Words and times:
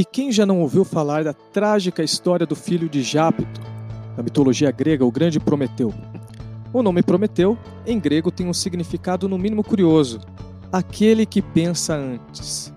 E 0.00 0.04
quem 0.06 0.32
já 0.32 0.46
não 0.46 0.60
ouviu 0.60 0.82
falar 0.82 1.24
da 1.24 1.34
trágica 1.34 2.02
história 2.02 2.46
do 2.46 2.56
filho 2.56 2.88
de 2.88 3.02
Jápito, 3.02 3.60
na 4.16 4.22
mitologia 4.22 4.70
grega, 4.70 5.04
o 5.04 5.12
grande 5.12 5.38
Prometeu? 5.38 5.92
O 6.72 6.82
nome 6.82 7.02
Prometeu, 7.02 7.58
em 7.86 8.00
grego, 8.00 8.30
tem 8.30 8.48
um 8.48 8.54
significado 8.54 9.28
no 9.28 9.36
mínimo 9.36 9.62
curioso: 9.62 10.18
aquele 10.72 11.26
que 11.26 11.42
pensa 11.42 11.94
antes. 11.94 12.72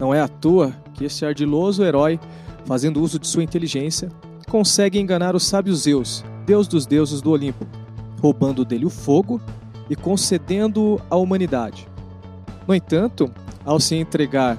Não 0.00 0.12
é 0.12 0.20
à 0.20 0.26
toa 0.26 0.74
que 0.94 1.04
esse 1.04 1.24
ardiloso 1.24 1.84
herói, 1.84 2.18
fazendo 2.64 3.00
uso 3.00 3.20
de 3.20 3.28
sua 3.28 3.44
inteligência, 3.44 4.08
consegue 4.48 4.98
enganar 4.98 5.36
o 5.36 5.40
sábio 5.40 5.72
Zeus, 5.76 6.24
deus 6.44 6.66
dos 6.66 6.86
deuses 6.86 7.22
do 7.22 7.30
Olimpo, 7.30 7.68
roubando 8.20 8.64
dele 8.64 8.84
o 8.84 8.90
fogo 8.90 9.40
e 9.88 9.94
concedendo 9.94 11.00
à 11.08 11.14
humanidade. 11.14 11.86
No 12.66 12.74
entanto, 12.74 13.30
ao 13.64 13.78
se 13.78 13.94
entregar 13.94 14.58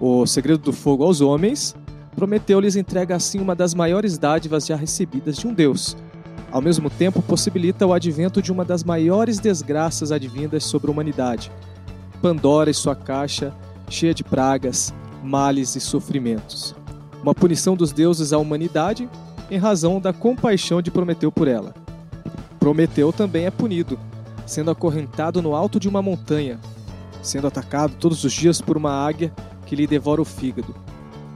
o 0.00 0.26
segredo 0.26 0.62
do 0.62 0.72
fogo 0.72 1.04
aos 1.04 1.20
homens, 1.20 1.74
Prometeu 2.14 2.58
lhes 2.58 2.74
entrega 2.74 3.14
assim 3.14 3.38
uma 3.38 3.54
das 3.54 3.74
maiores 3.74 4.18
dádivas 4.18 4.66
já 4.66 4.74
recebidas 4.74 5.36
de 5.36 5.46
um 5.46 5.54
deus. 5.54 5.96
Ao 6.50 6.60
mesmo 6.60 6.90
tempo, 6.90 7.22
possibilita 7.22 7.86
o 7.86 7.92
advento 7.92 8.42
de 8.42 8.50
uma 8.50 8.64
das 8.64 8.82
maiores 8.82 9.38
desgraças 9.38 10.10
advindas 10.10 10.64
sobre 10.64 10.88
a 10.88 10.92
humanidade. 10.92 11.52
Pandora 12.20 12.70
e 12.70 12.74
sua 12.74 12.96
caixa, 12.96 13.54
cheia 13.88 14.12
de 14.12 14.24
pragas, 14.24 14.92
males 15.22 15.76
e 15.76 15.80
sofrimentos. 15.80 16.74
Uma 17.22 17.34
punição 17.34 17.76
dos 17.76 17.92
deuses 17.92 18.32
à 18.32 18.38
humanidade 18.38 19.08
em 19.50 19.58
razão 19.58 20.00
da 20.00 20.12
compaixão 20.12 20.82
de 20.82 20.90
Prometeu 20.90 21.30
por 21.30 21.46
ela. 21.46 21.74
Prometeu 22.58 23.12
também 23.12 23.46
é 23.46 23.50
punido, 23.50 23.98
sendo 24.46 24.70
acorrentado 24.70 25.40
no 25.40 25.54
alto 25.54 25.78
de 25.78 25.88
uma 25.88 26.02
montanha, 26.02 26.58
sendo 27.22 27.46
atacado 27.46 27.94
todos 27.98 28.24
os 28.24 28.32
dias 28.32 28.60
por 28.60 28.76
uma 28.76 28.90
águia 28.90 29.32
que 29.68 29.76
lhe 29.76 29.86
devora 29.86 30.22
o 30.22 30.24
fígado. 30.24 30.74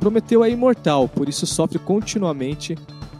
Prometeu 0.00 0.42
é 0.42 0.50
imortal, 0.50 1.06
por 1.06 1.28
isso 1.28 1.46
sofre 1.46 1.78
continuamente. 1.78 2.76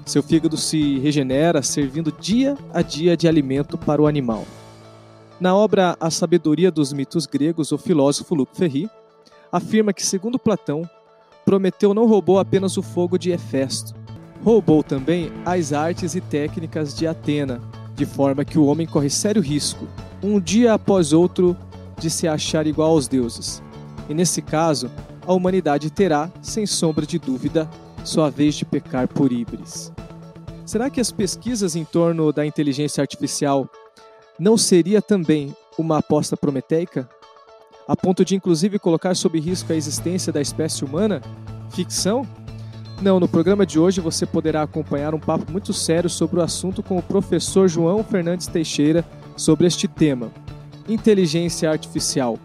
Seu 0.07 0.23
fígado 0.23 0.57
se 0.57 0.99
regenera, 0.99 1.63
servindo 1.63 2.11
dia 2.11 2.57
a 2.73 2.81
dia 2.81 3.17
de 3.17 3.29
alimento 3.29 3.77
para 3.77 4.01
o 4.01 4.07
animal. 4.07 4.45
Na 5.39 5.55
obra 5.55 5.97
A 6.01 6.11
Sabedoria 6.11 6.71
dos 6.71 6.93
Mitos 6.93 7.27
Gregos, 7.27 7.73
o 7.73 7.79
filósofo 7.79 8.35
Luc 8.35 8.57
Ferry 8.57 8.89
afirma 9.53 9.93
que, 9.93 10.05
segundo 10.05 10.39
Platão, 10.39 10.89
Prometeu 11.45 11.93
não 11.93 12.07
roubou 12.07 12.39
apenas 12.39 12.77
o 12.77 12.83
fogo 12.83 13.19
de 13.19 13.33
Hefesto, 13.33 13.95
roubou 14.43 14.83
também 14.83 15.31
as 15.45 15.73
artes 15.73 16.15
e 16.15 16.21
técnicas 16.21 16.97
de 16.97 17.07
Atena, 17.07 17.61
de 17.95 18.07
forma 18.07 18.45
que 18.45 18.59
o 18.59 18.65
homem 18.65 18.87
corre 18.87 19.11
sério 19.11 19.43
risco, 19.43 19.87
um 20.23 20.41
dia 20.41 20.73
após 20.73 21.13
outro, 21.13 21.57
de 21.99 22.09
se 22.09 22.27
achar 22.27 22.67
igual 22.67 22.91
aos 22.91 23.07
deuses. 23.07 23.63
E 24.13 24.15
nesse 24.15 24.43
caso, 24.43 24.91
a 25.27 25.33
humanidade 25.33 25.91
terá, 25.91 26.31
sem 26.43 26.67
sombra 26.67 27.07
de 27.07 27.19
dúvida, 27.19 27.67
sua 28.05 28.29
vez 28.29 28.55
de 28.55 28.63
pecar 28.63 29.09
por 29.09 29.33
híbris. 29.33 29.91
Será 30.67 30.91
que 30.91 31.01
as 31.01 31.11
pesquisas 31.11 31.75
em 31.77 31.83
torno 31.83 32.31
da 32.31 32.45
inteligência 32.45 33.01
artificial 33.01 33.67
não 34.39 34.59
seria 34.59 35.01
também 35.01 35.57
uma 35.79 35.97
aposta 35.97 36.37
prometeica? 36.37 37.09
A 37.89 37.97
ponto 37.97 38.23
de 38.23 38.37
inclusive 38.37 38.79
colocar 38.79 39.17
sob 39.17 39.41
risco 39.41 39.73
a 39.73 39.77
existência 39.77 40.31
da 40.31 40.43
espécie 40.43 40.85
humana? 40.85 41.23
Ficção? 41.71 42.29
Não, 43.01 43.19
no 43.19 43.27
programa 43.27 43.65
de 43.65 43.79
hoje 43.79 44.03
você 44.03 44.27
poderá 44.27 44.61
acompanhar 44.61 45.15
um 45.15 45.21
papo 45.21 45.51
muito 45.51 45.73
sério 45.73 46.11
sobre 46.11 46.39
o 46.39 46.43
assunto 46.43 46.83
com 46.83 46.99
o 46.99 47.03
professor 47.03 47.67
João 47.67 48.05
Fernandes 48.05 48.47
Teixeira 48.47 49.07
sobre 49.39 49.67
este 49.67 49.89
tema. 49.89 50.31
Inteligência 50.87 51.71
artificial. 51.71 52.39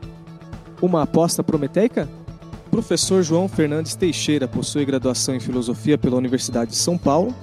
Uma 0.81 1.03
aposta 1.03 1.43
prometeica? 1.43 2.07
Professor 2.69 3.23
João 3.23 3.47
Fernandes 3.47 3.95
Teixeira 3.95 4.47
possui 4.47 4.85
graduação 4.85 5.33
em 5.33 5.39
filosofia 5.39 5.97
pela 5.97 6.17
Universidade 6.17 6.71
de 6.71 6.77
São 6.77 6.97
Paulo, 6.97 7.33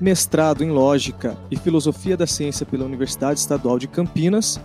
mestrado 0.00 0.64
em 0.64 0.70
lógica 0.70 1.36
e 1.50 1.56
filosofia 1.56 2.16
da 2.16 2.26
ciência 2.26 2.64
pela 2.64 2.84
Universidade 2.84 3.40
Estadual 3.40 3.78
de 3.78 3.86
Campinas 3.86 4.58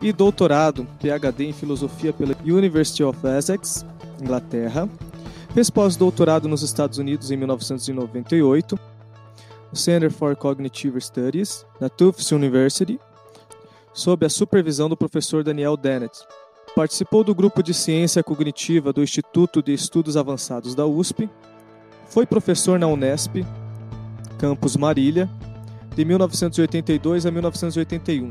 e 0.00 0.12
doutorado, 0.12 0.86
PhD 1.00 1.46
em 1.46 1.52
filosofia 1.52 2.12
pela 2.12 2.36
University 2.44 3.02
of 3.02 3.18
Essex, 3.26 3.84
Inglaterra. 4.20 4.88
Fez 5.52 5.68
pós-doutorado 5.68 6.48
nos 6.48 6.62
Estados 6.62 6.98
Unidos 6.98 7.32
em 7.32 7.36
1998, 7.36 8.78
no 9.72 9.76
Center 9.76 10.10
for 10.10 10.36
Cognitive 10.36 11.00
Studies, 11.00 11.66
na 11.80 11.88
Tufts 11.88 12.30
University, 12.30 13.00
sob 13.92 14.24
a 14.24 14.30
supervisão 14.30 14.88
do 14.88 14.96
professor 14.96 15.42
Daniel 15.42 15.76
Dennett. 15.76 16.20
Participou 16.80 17.22
do 17.22 17.34
grupo 17.34 17.62
de 17.62 17.74
ciência 17.74 18.24
cognitiva 18.24 18.90
do 18.90 19.02
Instituto 19.02 19.62
de 19.62 19.70
Estudos 19.74 20.16
Avançados 20.16 20.74
da 20.74 20.86
USP. 20.86 21.28
Foi 22.06 22.24
professor 22.24 22.78
na 22.78 22.86
Unesp, 22.86 23.44
campus 24.38 24.78
Marília, 24.78 25.28
de 25.94 26.06
1982 26.06 27.26
a 27.26 27.30
1981. 27.30 28.30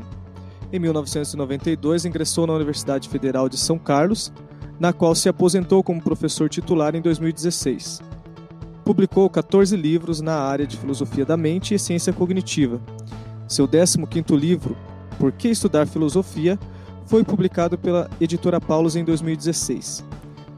Em 0.72 0.78
1992, 0.80 2.04
ingressou 2.04 2.44
na 2.44 2.54
Universidade 2.54 3.08
Federal 3.08 3.48
de 3.48 3.56
São 3.56 3.78
Carlos, 3.78 4.32
na 4.80 4.92
qual 4.92 5.14
se 5.14 5.28
aposentou 5.28 5.84
como 5.84 6.02
professor 6.02 6.48
titular 6.48 6.96
em 6.96 7.00
2016. 7.00 8.02
Publicou 8.84 9.30
14 9.30 9.76
livros 9.76 10.20
na 10.20 10.34
área 10.34 10.66
de 10.66 10.76
filosofia 10.76 11.24
da 11.24 11.36
mente 11.36 11.72
e 11.72 11.78
ciência 11.78 12.12
cognitiva. 12.12 12.80
Seu 13.46 13.68
15º 13.68 14.36
livro, 14.36 14.76
por 15.20 15.30
que 15.30 15.46
Estudar 15.46 15.86
Filosofia 15.86 16.58
foi 17.10 17.24
publicado 17.24 17.76
pela 17.76 18.08
editora 18.20 18.60
Paulus 18.60 18.94
em 18.94 19.02
2016. 19.02 20.04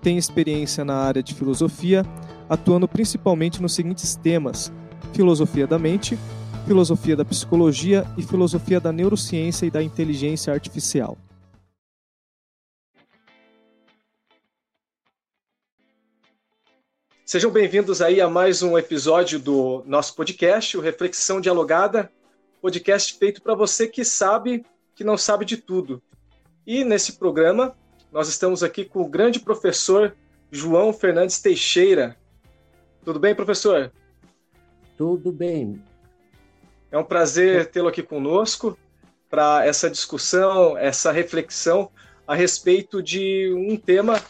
Tem 0.03 0.19
experiência 0.19 0.85
na 0.85 0.97
área 0.97 1.23
de 1.23 1.35
filosofia, 1.35 2.05
atuando 2.47 2.87
principalmente 2.87 3.63
nos 3.63 3.75
seguintes 3.75 4.17
temas: 4.17 4.71
filosofia 5.15 5.67
da 5.67 5.79
mente, 5.79 6.19
filosofia 6.67 7.17
da 7.17 7.25
psicologia 7.25 8.05
e 8.19 8.23
filosofia 8.23 8.79
da 8.79 8.93
neurociência 8.93 9.65
e 9.65 9.71
da 9.71 9.83
inteligência 9.83 10.53
artificial. 10.53 11.17
Sejam 17.25 17.51
bem-vindos 17.51 18.03
aí 18.03 18.21
a 18.21 18.29
mais 18.29 18.63
um 18.63 18.77
episódio 18.77 19.39
do 19.39 19.83
nosso 19.87 20.15
podcast, 20.15 20.77
o 20.77 20.83
Reflexão 20.83 21.41
Dialogada, 21.41 22.13
podcast 22.61 23.15
feito 23.15 23.41
para 23.41 23.55
você 23.55 23.89
que 23.89 24.05
sabe 24.05 24.67
que 24.95 25.03
não 25.03 25.17
sabe 25.17 25.47
de 25.47 25.57
tudo. 25.57 26.03
E 26.67 26.85
nesse 26.85 27.15
programa, 27.15 27.77
nós 28.13 28.29
estamos 28.29 28.63
aqui 28.63 28.85
com 28.85 29.03
o 29.03 29.09
grande 29.09 29.41
professor 29.41 30.15
João 30.51 30.93
Fernandes 30.93 31.41
Teixeira. 31.41 32.17
Tudo 33.05 33.19
bem, 33.19 33.35
professor? 33.35 33.93
Tudo 34.97 35.33
bem. 35.33 35.83
É 36.91 36.97
um 36.97 37.05
prazer 37.05 37.67
tê-lo 37.67 37.89
aqui 37.89 38.03
conosco 38.03 38.79
para 39.29 39.67
essa 39.67 39.91
discussão, 39.91 40.79
essa 40.79 41.11
reflexão 41.11 41.91
a 42.29 42.35
respeito 42.35 43.03
de 43.03 43.53
um 43.57 43.77
tema 43.77 44.23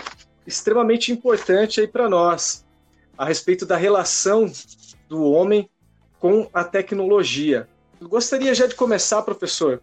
extremamente 0.46 1.12
importante 1.12 1.80
aí 1.80 1.86
para 1.86 2.08
nós, 2.08 2.64
a 3.18 3.26
respeito 3.26 3.66
da 3.66 3.76
relação 3.76 4.50
do 5.06 5.22
homem 5.24 5.68
com 6.18 6.48
a 6.54 6.64
tecnologia. 6.64 7.68
Eu 8.00 8.08
gostaria 8.08 8.54
já 8.54 8.66
de 8.66 8.74
começar, 8.74 9.20
professor, 9.22 9.82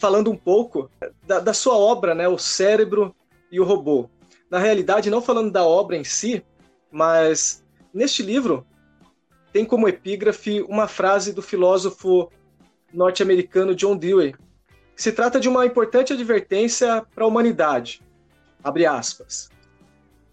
falando 0.00 0.30
um 0.30 0.36
pouco 0.36 0.90
da, 1.26 1.38
da, 1.38 1.52
sua 1.52 1.76
obra, 1.76 2.14
né, 2.14 2.26
O 2.26 2.38
Cérebro 2.38 3.14
e 3.52 3.60
o 3.60 3.64
Robô. 3.64 4.08
Na 4.50 4.58
realidade, 4.58 5.10
não 5.10 5.20
falando 5.20 5.52
da 5.52 5.64
obra 5.64 5.96
em 5.96 6.02
si, 6.02 6.42
mas 6.90 7.62
neste 7.92 8.22
livro 8.22 8.66
tem 9.52 9.64
como 9.64 9.88
epígrafe 9.88 10.62
uma 10.62 10.88
frase 10.88 11.32
do 11.32 11.42
filósofo 11.42 12.32
norte-americano 12.92 13.74
John 13.74 13.96
Dewey, 13.96 14.34
se 14.96 15.12
trata 15.12 15.38
de 15.38 15.48
uma 15.48 15.66
importante 15.66 16.12
advertência 16.12 17.04
para 17.14 17.24
a 17.24 17.26
humanidade. 17.26 18.02
Abre 18.62 18.86
aspas. 18.86 19.48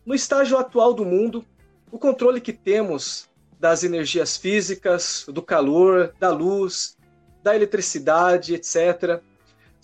No 0.05 0.15
estágio 0.15 0.57
atual 0.57 0.93
do 0.93 1.05
mundo, 1.05 1.45
o 1.91 1.99
controle 1.99 2.41
que 2.41 2.53
temos 2.53 3.29
das 3.59 3.83
energias 3.83 4.37
físicas, 4.37 5.25
do 5.27 5.41
calor, 5.41 6.13
da 6.19 6.29
luz, 6.29 6.97
da 7.43 7.55
eletricidade, 7.55 8.53
etc., 8.53 9.21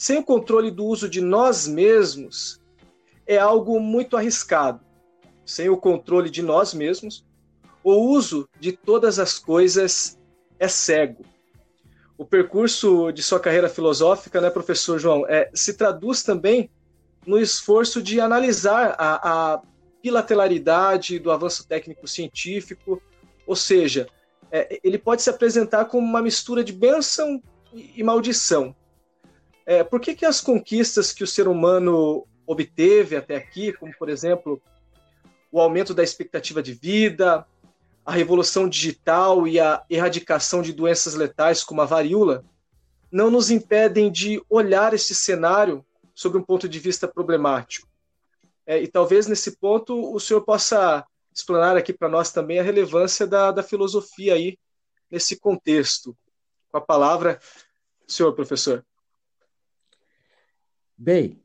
sem 0.03 0.17
o 0.17 0.23
controle 0.23 0.69
do 0.69 0.83
uso 0.83 1.07
de 1.07 1.21
nós 1.21 1.65
mesmos, 1.65 2.59
é 3.25 3.37
algo 3.37 3.79
muito 3.79 4.17
arriscado. 4.17 4.81
Sem 5.45 5.69
o 5.69 5.77
controle 5.77 6.29
de 6.29 6.41
nós 6.41 6.73
mesmos, 6.73 7.25
o 7.81 7.93
uso 7.93 8.45
de 8.59 8.73
todas 8.73 9.17
as 9.17 9.39
coisas 9.39 10.19
é 10.59 10.67
cego. 10.67 11.23
O 12.17 12.25
percurso 12.25 13.13
de 13.13 13.23
sua 13.23 13.39
carreira 13.39 13.69
filosófica, 13.69 14.41
né, 14.41 14.49
professor 14.49 14.99
João, 14.99 15.25
é, 15.25 15.49
se 15.53 15.73
traduz 15.73 16.21
também 16.21 16.69
no 17.25 17.39
esforço 17.39 18.03
de 18.03 18.19
analisar 18.19 18.97
a, 18.99 19.53
a 19.53 19.61
bilateralidade 20.03 21.17
do 21.17 21.31
avanço 21.31 21.65
técnico-científico, 21.65 23.01
ou 23.47 23.55
seja, 23.55 24.09
é, 24.51 24.81
ele 24.83 24.97
pode 24.97 25.21
se 25.21 25.29
apresentar 25.29 25.85
como 25.85 26.05
uma 26.05 26.21
mistura 26.21 26.61
de 26.61 26.73
bênção 26.73 27.41
e 27.73 28.03
maldição. 28.03 28.75
É, 29.65 29.83
por 29.83 29.99
que, 29.99 30.15
que 30.15 30.25
as 30.25 30.41
conquistas 30.41 31.11
que 31.11 31.23
o 31.23 31.27
ser 31.27 31.47
humano 31.47 32.27
obteve 32.45 33.15
até 33.15 33.35
aqui, 33.35 33.71
como 33.73 33.93
por 33.97 34.09
exemplo 34.09 34.61
o 35.51 35.59
aumento 35.61 35.93
da 35.93 36.03
expectativa 36.03 36.61
de 36.61 36.73
vida, 36.73 37.45
a 38.05 38.11
revolução 38.11 38.67
digital 38.67 39.47
e 39.47 39.59
a 39.59 39.83
erradicação 39.89 40.61
de 40.61 40.73
doenças 40.73 41.13
letais 41.13 41.63
como 41.63 41.81
a 41.81 41.85
varíola, 41.85 42.43
não 43.11 43.29
nos 43.29 43.51
impedem 43.51 44.11
de 44.11 44.43
olhar 44.49 44.93
esse 44.93 45.13
cenário 45.13 45.85
sob 46.13 46.37
um 46.37 46.43
ponto 46.43 46.67
de 46.67 46.79
vista 46.79 47.07
problemático. 47.07 47.87
É, 48.65 48.81
e 48.81 48.87
talvez 48.87 49.27
nesse 49.27 49.57
ponto 49.57 50.13
o 50.13 50.19
senhor 50.19 50.41
possa 50.41 51.05
explanar 51.33 51.77
aqui 51.77 51.93
para 51.93 52.09
nós 52.09 52.31
também 52.31 52.59
a 52.59 52.63
relevância 52.63 53.25
da, 53.25 53.51
da 53.51 53.63
filosofia 53.63 54.33
aí 54.33 54.57
nesse 55.09 55.39
contexto. 55.39 56.17
Com 56.71 56.77
a 56.77 56.81
palavra, 56.81 57.39
senhor 58.07 58.33
professor. 58.33 58.83
Bem, 60.97 61.41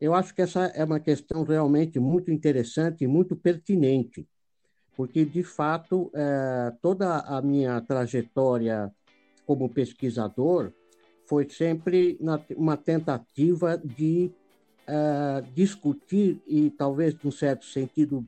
eu 0.00 0.14
acho 0.14 0.34
que 0.34 0.42
essa 0.42 0.66
é 0.66 0.84
uma 0.84 1.00
questão 1.00 1.44
realmente 1.44 1.98
muito 1.98 2.30
interessante 2.30 3.04
e 3.04 3.06
muito 3.06 3.34
pertinente, 3.34 4.28
porque, 4.96 5.24
de 5.24 5.42
fato, 5.42 6.12
uh, 6.14 6.76
toda 6.80 7.18
a 7.20 7.42
minha 7.42 7.80
trajetória 7.80 8.92
como 9.46 9.68
pesquisador 9.68 10.72
foi 11.26 11.48
sempre 11.48 12.16
na, 12.20 12.40
uma 12.56 12.76
tentativa 12.76 13.76
de 13.76 14.30
uh, 14.86 15.42
discutir 15.54 16.40
e, 16.46 16.70
talvez, 16.70 17.16
num 17.22 17.32
certo 17.32 17.64
sentido, 17.64 18.24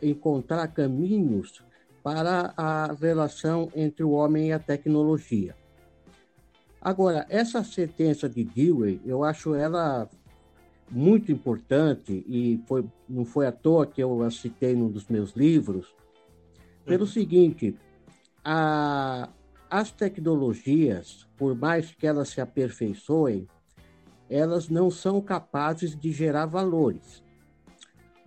encontrar 0.00 0.68
caminhos 0.68 1.60
para 2.04 2.54
a 2.56 2.92
relação 2.92 3.68
entre 3.74 4.04
o 4.04 4.10
homem 4.10 4.48
e 4.48 4.52
a 4.52 4.58
tecnologia. 4.58 5.56
Agora, 6.82 7.24
essa 7.28 7.62
sentença 7.62 8.28
de 8.28 8.42
Dewey, 8.42 9.00
eu 9.06 9.22
acho 9.22 9.54
ela 9.54 10.10
muito 10.90 11.30
importante 11.30 12.24
e 12.26 12.60
foi, 12.66 12.84
não 13.08 13.24
foi 13.24 13.46
à 13.46 13.52
toa 13.52 13.86
que 13.86 14.02
eu 14.02 14.20
a 14.22 14.30
citei 14.30 14.74
num 14.74 14.90
dos 14.90 15.06
meus 15.06 15.30
livros, 15.32 15.94
pelo 16.84 17.04
uhum. 17.04 17.10
seguinte, 17.10 17.76
a, 18.44 19.28
as 19.70 19.92
tecnologias, 19.92 21.28
por 21.36 21.54
mais 21.54 21.92
que 21.92 22.04
elas 22.04 22.30
se 22.30 22.40
aperfeiçoem, 22.40 23.46
elas 24.28 24.68
não 24.68 24.90
são 24.90 25.20
capazes 25.20 25.96
de 25.96 26.10
gerar 26.10 26.46
valores. 26.46 27.22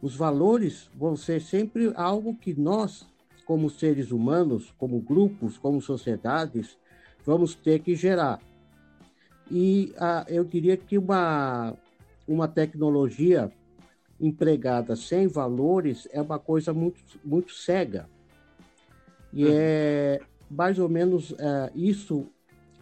Os 0.02 0.16
valores 0.16 0.90
vão 0.96 1.18
ser 1.18 1.42
sempre 1.42 1.92
algo 1.96 2.36
que 2.36 2.54
nós 2.54 3.06
como 3.46 3.70
seres 3.70 4.12
humanos, 4.12 4.74
como 4.78 5.00
grupos, 5.00 5.58
como 5.58 5.82
sociedades, 5.82 6.78
vamos 7.26 7.56
ter 7.56 7.80
que 7.80 7.96
gerar. 7.96 8.40
E 9.50 9.94
ah, 9.98 10.26
eu 10.28 10.44
diria 10.44 10.78
que 10.78 10.98
uma, 10.98 11.74
uma 12.28 12.48
tecnologia 12.48 13.52
empregada 14.20 14.96
sem 14.96 15.28
valores 15.28 16.08
é 16.12 16.22
uma 16.22 16.40
coisa 16.40 16.74
muito, 16.74 17.02
muito 17.24 17.54
cega. 17.54 18.08
E 19.34 19.46
uhum. 19.46 19.52
é 19.54 20.20
mais 20.50 20.80
ou 20.80 20.88
menos 20.88 21.34
é, 21.38 21.72
isso, 21.76 22.28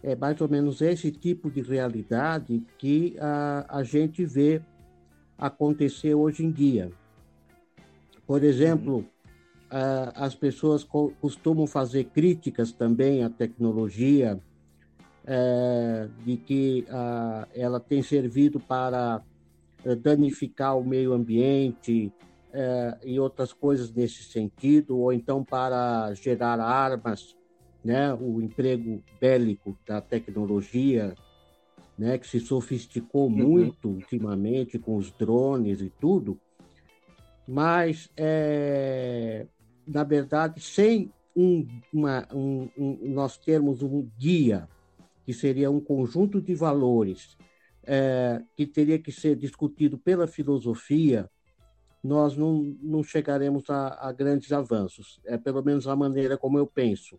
é 0.02 0.14
mais 0.14 0.40
ou 0.40 0.48
menos 0.48 0.80
esse 0.80 1.10
tipo 1.10 1.50
de 1.50 1.60
realidade 1.60 2.62
que 2.78 3.16
a, 3.18 3.78
a 3.78 3.82
gente 3.82 4.24
vê 4.24 4.60
acontecer 5.36 6.14
hoje 6.14 6.44
em 6.44 6.50
dia. 6.50 6.92
Por 8.26 8.44
exemplo, 8.44 8.96
uhum 8.98 9.13
as 10.14 10.34
pessoas 10.34 10.84
costumam 10.84 11.66
fazer 11.66 12.04
críticas 12.04 12.70
também 12.72 13.24
à 13.24 13.30
tecnologia, 13.30 14.40
é, 15.26 16.08
de 16.24 16.36
que 16.36 16.86
ela 17.54 17.80
tem 17.80 18.02
servido 18.02 18.60
para 18.60 19.22
é, 19.84 19.94
danificar 19.94 20.78
o 20.78 20.84
meio 20.84 21.12
ambiente 21.12 22.12
é, 22.52 22.98
e 23.04 23.20
outras 23.20 23.52
coisas 23.52 23.92
nesse 23.92 24.22
sentido, 24.24 24.98
ou 24.98 25.12
então 25.12 25.44
para 25.44 26.14
gerar 26.14 26.58
armas, 26.60 27.36
né, 27.84 28.14
o 28.14 28.40
emprego 28.40 29.02
bélico 29.20 29.76
da 29.86 30.00
tecnologia, 30.00 31.14
né, 31.98 32.16
que 32.16 32.26
se 32.26 32.40
sofisticou 32.40 33.24
uhum. 33.24 33.36
muito 33.36 33.88
ultimamente 33.88 34.78
com 34.78 34.96
os 34.96 35.10
drones 35.10 35.80
e 35.82 35.90
tudo, 36.00 36.40
mas 37.46 38.10
é, 38.16 39.46
na 39.86 40.04
verdade, 40.04 40.60
sem 40.60 41.12
um, 41.36 41.66
uma, 41.92 42.26
um, 42.32 42.68
um, 42.76 42.98
nós 43.10 43.36
termos 43.36 43.82
um 43.82 44.08
guia, 44.18 44.68
que 45.24 45.32
seria 45.32 45.70
um 45.70 45.80
conjunto 45.80 46.40
de 46.40 46.54
valores 46.54 47.36
é, 47.82 48.42
que 48.56 48.66
teria 48.66 48.98
que 48.98 49.10
ser 49.10 49.36
discutido 49.36 49.98
pela 49.98 50.26
filosofia, 50.26 51.30
nós 52.02 52.36
não, 52.36 52.76
não 52.82 53.02
chegaremos 53.02 53.68
a, 53.70 54.08
a, 54.08 54.12
grandes 54.12 54.52
avanços. 54.52 55.20
É 55.24 55.38
pelo 55.38 55.62
menos 55.62 55.86
a 55.86 55.96
maneira 55.96 56.36
como 56.36 56.58
eu 56.58 56.66
penso. 56.66 57.18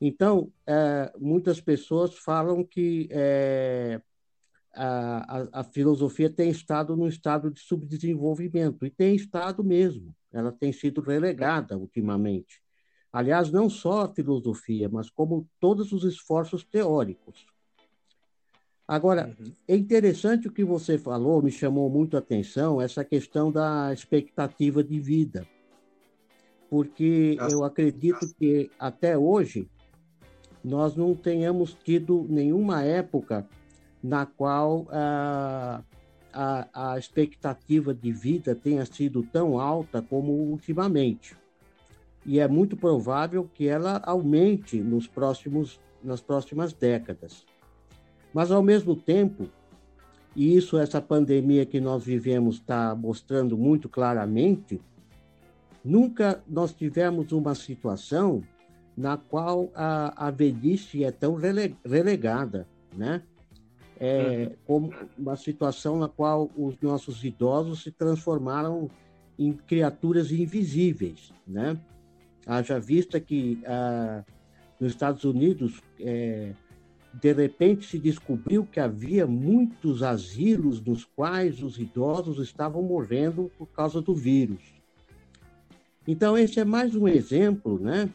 Então, 0.00 0.52
é, 0.66 1.12
muitas 1.18 1.60
pessoas 1.60 2.14
falam 2.14 2.64
que 2.64 3.08
é, 3.10 4.00
a, 4.74 5.38
a, 5.38 5.60
a, 5.60 5.64
filosofia 5.64 6.30
tem 6.30 6.50
estado 6.50 6.96
num 6.96 7.08
estado 7.08 7.50
de 7.50 7.60
subdesenvolvimento, 7.60 8.86
e 8.86 8.90
tem 8.90 9.14
estado 9.14 9.64
mesmo. 9.64 10.14
Ela 10.32 10.52
tem 10.52 10.72
sido 10.72 11.00
relegada 11.00 11.76
ultimamente. 11.76 12.62
Aliás, 13.12 13.50
não 13.50 13.68
só 13.68 14.02
a 14.02 14.14
filosofia, 14.14 14.88
mas 14.88 15.10
como 15.10 15.48
todos 15.58 15.92
os 15.92 16.04
esforços 16.04 16.64
teóricos. 16.64 17.44
Agora, 18.86 19.34
uhum. 19.38 19.52
é 19.66 19.76
interessante 19.76 20.48
o 20.48 20.52
que 20.52 20.64
você 20.64 20.98
falou, 20.98 21.42
me 21.42 21.50
chamou 21.50 21.88
muito 21.90 22.16
a 22.16 22.20
atenção, 22.20 22.80
essa 22.80 23.04
questão 23.04 23.50
da 23.50 23.92
expectativa 23.92 24.82
de 24.82 25.00
vida. 25.00 25.46
Porque 26.68 27.36
Nossa. 27.38 27.54
eu 27.54 27.64
acredito 27.64 28.32
que 28.38 28.70
até 28.78 29.18
hoje 29.18 29.68
nós 30.62 30.94
não 30.94 31.14
tenhamos 31.14 31.74
tido 31.74 32.26
nenhuma 32.28 32.82
época 32.82 33.48
na 34.02 34.26
qual 34.26 34.86
a, 34.90 35.82
a, 36.32 36.92
a 36.92 36.98
expectativa 36.98 37.92
de 37.92 38.12
vida 38.12 38.54
tenha 38.54 38.84
sido 38.86 39.22
tão 39.22 39.58
alta 39.58 40.00
como 40.00 40.32
ultimamente. 40.32 41.36
E 42.24 42.38
é 42.38 42.46
muito 42.46 42.76
provável 42.76 43.48
que 43.54 43.66
ela 43.66 44.00
aumente 44.04 44.76
nos 44.76 45.06
próximos, 45.06 45.80
nas 46.02 46.20
próximas 46.20 46.72
décadas. 46.72 47.44
Mas, 48.32 48.50
ao 48.50 48.62
mesmo 48.62 48.94
tempo, 48.94 49.48
e 50.36 50.56
isso 50.56 50.78
essa 50.78 51.00
pandemia 51.00 51.66
que 51.66 51.80
nós 51.80 52.04
vivemos 52.04 52.56
está 52.56 52.94
mostrando 52.94 53.56
muito 53.56 53.88
claramente, 53.88 54.80
nunca 55.84 56.42
nós 56.46 56.72
tivemos 56.72 57.32
uma 57.32 57.54
situação 57.54 58.42
na 58.96 59.16
qual 59.16 59.70
a, 59.74 60.28
a 60.28 60.30
velhice 60.30 61.04
é 61.04 61.10
tão 61.10 61.34
relegada, 61.34 62.68
né? 62.96 63.22
É, 64.00 64.52
como 64.66 64.90
uma 65.18 65.36
situação 65.36 65.98
na 65.98 66.08
qual 66.08 66.50
os 66.56 66.80
nossos 66.80 67.22
idosos 67.22 67.82
se 67.82 67.92
transformaram 67.92 68.90
em 69.38 69.52
criaturas 69.52 70.32
invisíveis, 70.32 71.30
né? 71.46 71.78
Haja 72.46 72.80
vista 72.80 73.20
que 73.20 73.60
ah, 73.66 74.24
nos 74.80 74.92
Estados 74.92 75.24
Unidos, 75.24 75.82
é, 76.00 76.54
de 77.12 77.32
repente 77.34 77.86
se 77.86 77.98
descobriu 77.98 78.64
que 78.64 78.80
havia 78.80 79.26
muitos 79.26 80.02
asilos 80.02 80.82
nos 80.82 81.04
quais 81.04 81.62
os 81.62 81.78
idosos 81.78 82.38
estavam 82.38 82.82
morrendo 82.82 83.50
por 83.58 83.66
causa 83.66 84.00
do 84.00 84.14
vírus. 84.14 84.62
Então, 86.08 86.38
esse 86.38 86.58
é 86.58 86.64
mais 86.64 86.94
um 86.96 87.06
exemplo, 87.06 87.78
né? 87.78 88.08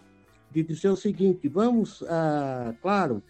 De 0.51 0.63
dizer 0.63 0.89
o 0.89 0.95
seguinte: 0.95 1.47
vamos, 1.47 2.03
ah, 2.09 2.73
claro, 2.81 3.21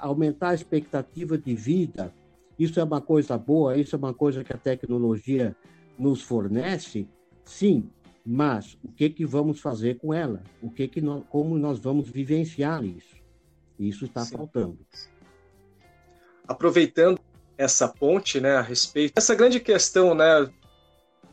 aumentar 0.00 0.50
a 0.50 0.54
expectativa 0.54 1.36
de 1.36 1.54
vida, 1.54 2.12
isso 2.58 2.78
é 2.78 2.84
uma 2.84 3.00
coisa 3.00 3.36
boa, 3.36 3.76
isso 3.76 3.94
é 3.96 3.98
uma 3.98 4.14
coisa 4.14 4.44
que 4.44 4.52
a 4.52 4.58
tecnologia 4.58 5.56
nos 5.98 6.22
fornece, 6.22 7.08
sim, 7.44 7.88
mas 8.24 8.78
o 8.82 8.88
que 8.88 9.10
que 9.10 9.26
vamos 9.26 9.60
fazer 9.60 9.98
com 9.98 10.14
ela? 10.14 10.42
O 10.62 10.70
que 10.70 10.88
que 10.88 11.00
nós, 11.00 11.22
como 11.28 11.58
nós 11.58 11.78
vamos 11.78 12.08
vivenciar 12.08 12.84
isso? 12.84 13.16
Isso 13.78 14.06
está 14.06 14.24
sim. 14.24 14.36
faltando. 14.36 14.78
Aproveitando 16.46 17.20
essa 17.56 17.88
ponte, 17.88 18.40
né, 18.40 18.56
a 18.56 18.62
respeito 18.62 19.12
essa 19.16 19.34
grande 19.34 19.60
questão, 19.60 20.14
né, 20.14 20.50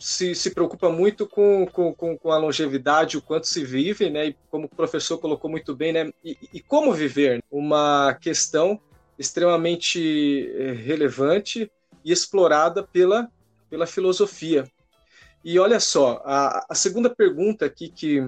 se, 0.01 0.33
se 0.33 0.49
preocupa 0.49 0.89
muito 0.89 1.27
com, 1.27 1.67
com, 1.67 1.93
com, 1.93 2.31
a 2.31 2.37
longevidade, 2.37 3.17
o 3.17 3.21
quanto 3.21 3.47
se 3.47 3.63
vive, 3.63 4.09
né? 4.09 4.27
E 4.27 4.35
como 4.49 4.65
o 4.65 4.75
professor 4.75 5.19
colocou 5.19 5.49
muito 5.49 5.75
bem, 5.75 5.93
né? 5.93 6.11
E, 6.23 6.35
e 6.51 6.59
como 6.59 6.91
viver? 6.91 7.43
Uma 7.51 8.17
questão 8.19 8.81
extremamente 9.17 10.51
eh, 10.57 10.71
relevante 10.71 11.71
e 12.03 12.11
explorada 12.11 12.81
pela, 12.81 13.29
pela 13.69 13.85
filosofia. 13.85 14.67
E 15.43 15.59
olha 15.59 15.79
só, 15.79 16.21
a, 16.25 16.65
a 16.67 16.75
segunda 16.75 17.09
pergunta 17.09 17.65
aqui 17.65 17.89
que 17.89 18.27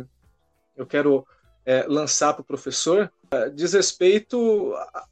eu 0.77 0.86
quero 0.86 1.25
é, 1.65 1.86
lançar 1.88 2.34
para 2.34 2.42
o 2.42 2.46
professor 2.46 3.12
é, 3.32 3.50
diz 3.50 3.74
respeito 3.74 4.74
a, 4.75 5.06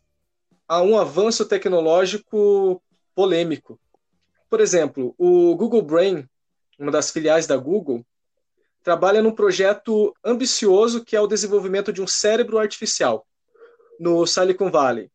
a 0.67 0.81
um 0.83 0.97
avanço 0.97 1.43
tecnológico 1.45 2.81
polêmico. 3.15 3.79
Por 4.49 4.59
exemplo, 4.59 5.15
o 5.17 5.55
Google 5.55 5.81
Brain 5.81 6.27
uma 6.81 6.91
das 6.91 7.11
filiais 7.11 7.45
da 7.45 7.55
Google, 7.55 8.03
trabalha 8.83 9.21
num 9.21 9.31
projeto 9.31 10.15
ambicioso 10.25 11.05
que 11.05 11.15
é 11.15 11.21
o 11.21 11.27
desenvolvimento 11.27 11.93
de 11.93 12.01
um 12.01 12.07
cérebro 12.07 12.57
artificial 12.57 13.27
no 13.99 14.25
Silicon 14.25 14.71
Valley. 14.71 15.11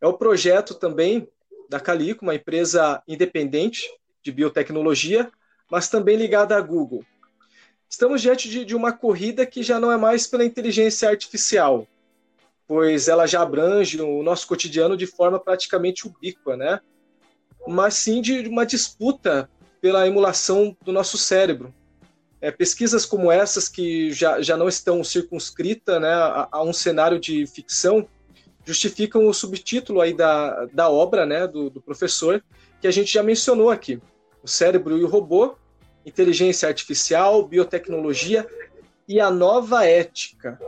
É 0.00 0.06
o 0.06 0.16
projeto 0.16 0.72
também 0.72 1.28
da 1.68 1.80
Calico, 1.80 2.24
uma 2.24 2.36
empresa 2.36 3.02
independente 3.08 3.90
de 4.22 4.30
biotecnologia, 4.30 5.28
mas 5.68 5.88
também 5.88 6.16
ligada 6.16 6.56
à 6.56 6.60
Google. 6.60 7.04
Estamos 7.90 8.22
diante 8.22 8.48
de, 8.48 8.64
de 8.64 8.76
uma 8.76 8.92
corrida 8.92 9.44
que 9.44 9.64
já 9.64 9.80
não 9.80 9.90
é 9.90 9.96
mais 9.96 10.28
pela 10.28 10.44
inteligência 10.44 11.08
artificial, 11.08 11.88
pois 12.68 13.08
ela 13.08 13.26
já 13.26 13.42
abrange 13.42 14.00
o 14.00 14.22
nosso 14.22 14.46
cotidiano 14.46 14.96
de 14.96 15.08
forma 15.08 15.40
praticamente 15.40 16.06
ubíqua, 16.06 16.56
né? 16.56 16.80
Mas 17.66 17.94
sim 17.94 18.20
de 18.22 18.46
uma 18.46 18.64
disputa 18.64 19.50
pela 19.84 20.06
emulação 20.06 20.74
do 20.82 20.90
nosso 20.90 21.18
cérebro. 21.18 21.74
É, 22.40 22.50
pesquisas 22.50 23.04
como 23.04 23.30
essas, 23.30 23.68
que 23.68 24.10
já, 24.12 24.40
já 24.40 24.56
não 24.56 24.66
estão 24.66 25.04
circunscritas 25.04 26.00
né, 26.00 26.08
a, 26.08 26.48
a, 26.50 26.62
um 26.62 26.72
cenário 26.72 27.20
de 27.20 27.46
ficção, 27.46 28.08
justificam 28.64 29.26
o 29.26 29.34
subtítulo 29.34 30.00
aí 30.00 30.14
da, 30.14 30.64
da 30.72 30.88
obra 30.88 31.26
né, 31.26 31.46
do, 31.46 31.68
do 31.68 31.82
professor, 31.82 32.42
que 32.80 32.86
a 32.86 32.90
gente 32.90 33.12
já 33.12 33.22
mencionou 33.22 33.70
aqui: 33.70 34.00
O 34.42 34.48
Cérebro 34.48 34.96
e 34.96 35.04
o 35.04 35.06
Robô, 35.06 35.54
Inteligência 36.06 36.66
Artificial, 36.66 37.46
Biotecnologia 37.46 38.46
e 39.06 39.20
a 39.20 39.30
Nova 39.30 39.84
Ética. 39.84 40.58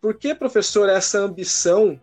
Por 0.00 0.14
que, 0.14 0.34
professor, 0.34 0.88
essa 0.88 1.20
ambição 1.20 2.00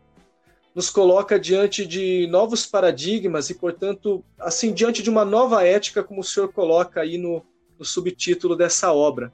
nos 0.74 0.90
coloca 0.90 1.40
diante 1.40 1.86
de 1.86 2.28
novos 2.28 2.66
paradigmas 2.66 3.50
e, 3.50 3.56
portanto, 3.56 4.24
assim, 4.40 4.74
diante 4.74 5.02
de 5.02 5.10
uma 5.10 5.26
nova 5.26 5.66
ética, 5.66 6.04
como 6.04 6.22
o 6.22 6.24
senhor 6.24 6.52
coloca 6.54 7.02
aí 7.02 7.18
no, 7.18 7.44
no 7.78 7.86
subtítulo 7.86 8.56
dessa 8.56 8.94
obra? 8.94 9.32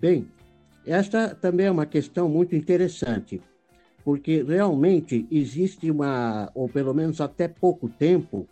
Bem, 0.00 0.28
esta 0.86 1.34
também 1.34 1.66
é 1.66 1.70
uma 1.70 1.86
questão 1.86 2.28
muito 2.28 2.56
interessante, 2.56 3.40
porque 4.04 4.42
realmente 4.42 5.26
existe 5.30 5.90
uma, 5.90 6.50
ou 6.54 6.68
pelo 6.68 6.92
menos 6.92 7.20
até 7.20 7.46
pouco 7.46 7.88
tempo, 7.88 8.48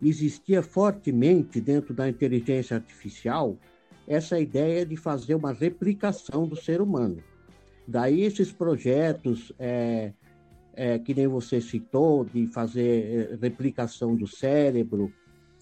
existia 0.00 0.62
fortemente 0.62 1.60
dentro 1.60 1.94
da 1.94 2.08
inteligência 2.08 2.76
artificial 2.76 3.56
essa 4.06 4.38
ideia 4.38 4.84
de 4.84 4.96
fazer 4.96 5.34
uma 5.34 5.52
replicação 5.52 6.46
do 6.46 6.54
ser 6.54 6.80
humano. 6.80 7.22
Daí 7.88 8.22
esses 8.22 8.52
projetos, 8.52 9.52
é, 9.58 10.12
é, 10.76 10.98
que 10.98 11.14
nem 11.14 11.26
você 11.26 11.60
citou, 11.60 12.24
de 12.24 12.46
fazer 12.48 13.32
é, 13.32 13.38
replicação 13.40 14.14
do 14.14 14.26
cérebro, 14.26 15.12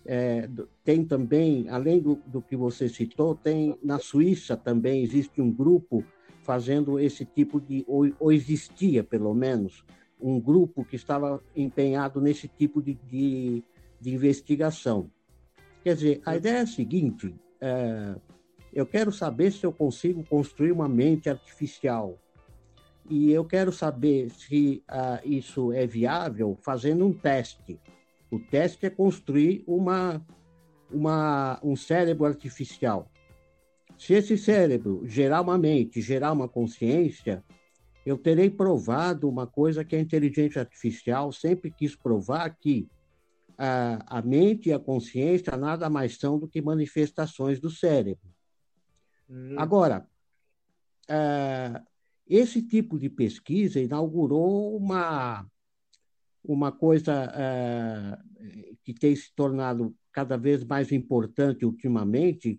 é, 0.04 0.49
tem 0.85 1.04
também, 1.04 1.69
além 1.69 2.00
do, 2.00 2.16
do, 2.26 2.42
que 2.42 2.57
você 2.57 2.88
citou, 2.88 3.35
tem 3.35 3.78
na 3.83 3.99
Suíça 3.99 4.57
também 4.57 5.02
existe 5.02 5.40
um 5.40 5.50
grupo 5.50 6.04
fazendo 6.42 6.99
esse 6.99 7.25
tipo 7.25 7.61
de, 7.61 7.85
ou, 7.87 8.11
ou 8.19 8.33
existia 8.33 9.04
pelo 9.04 9.33
menos, 9.33 9.85
um 10.21 10.40
grupo 10.40 10.85
que 10.85 10.97
estava 10.97 11.42
empenhado 11.54 12.21
nesse 12.21 12.49
tipo 12.49 12.83
de, 12.83 12.95
de, 12.95 13.62
de 14.00 14.14
investigação. 14.14 15.11
Quer 15.83 15.95
dizer, 15.95 16.23
a 16.25 16.37
ideia 16.37 16.59
é 16.59 16.61
a 16.61 16.66
seguinte: 16.66 17.35
é, 17.61 18.14
eu 18.73 18.87
quero 18.87 19.12
saber 19.12 19.52
se 19.52 19.64
eu 19.64 19.73
consigo 19.73 20.25
construir 20.25 20.73
uma 20.73 20.88
mente 20.88 21.28
artificial. 21.28 22.19
E 23.09 23.30
eu 23.32 23.44
quero 23.44 23.73
saber 23.73 24.30
se 24.30 24.82
uh, 24.88 25.28
isso 25.28 25.73
é 25.73 25.87
viável 25.87 26.56
fazendo 26.62 27.06
um 27.06 27.12
teste. 27.12 27.78
O 28.30 28.38
teste 28.38 28.87
é 28.87 28.90
construir 28.90 29.62
uma, 29.66 30.25
uma, 30.90 31.61
um 31.62 31.76
cérebro 31.76 32.25
artificial. 32.25 33.11
Se 33.99 34.14
esse 34.14 34.38
cérebro 34.38 35.02
gerar 35.04 35.42
uma 35.42 35.59
mente, 35.59 36.00
gerar 36.00 36.32
uma 36.32 36.49
consciência, 36.49 37.44
eu 38.04 38.16
terei 38.18 38.50
provado 38.50 39.28
uma 39.28 39.47
coisa 39.47 39.85
que 39.85 39.94
a 39.94 40.00
inteligência 40.00 40.61
artificial 40.61 41.30
sempre 41.30 41.71
quis 41.71 41.94
provar 41.94 42.50
que 42.50 42.88
a, 43.56 44.18
a 44.18 44.23
mente 44.23 44.68
e 44.68 44.73
a 44.73 44.78
consciência 44.78 45.56
nada 45.56 45.88
mais 45.88 46.18
são 46.18 46.38
do 46.38 46.49
que 46.49 46.61
manifestações 46.61 47.61
do 47.61 47.71
cérebro. 47.71 48.28
Hum. 49.28 49.54
Agora, 49.56 50.06
uh, 51.09 51.92
esse 52.35 52.62
tipo 52.62 52.99
de 52.99 53.11
pesquisa 53.11 53.79
inaugurou 53.79 54.75
uma, 54.75 55.47
uma 56.43 56.73
coisa 56.73 57.31
uh, 57.31 58.77
que 58.83 58.95
tem 58.95 59.15
se 59.15 59.31
tornado 59.35 59.95
cada 60.11 60.39
vez 60.39 60.65
mais 60.65 60.91
importante 60.93 61.67
ultimamente, 61.67 62.59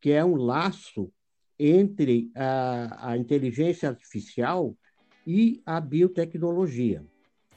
que 0.00 0.10
é 0.10 0.24
um 0.24 0.34
laço 0.34 1.12
entre 1.56 2.32
a, 2.34 3.12
a 3.12 3.16
inteligência 3.16 3.88
artificial 3.88 4.76
e 5.24 5.62
a 5.64 5.80
biotecnologia. 5.80 7.06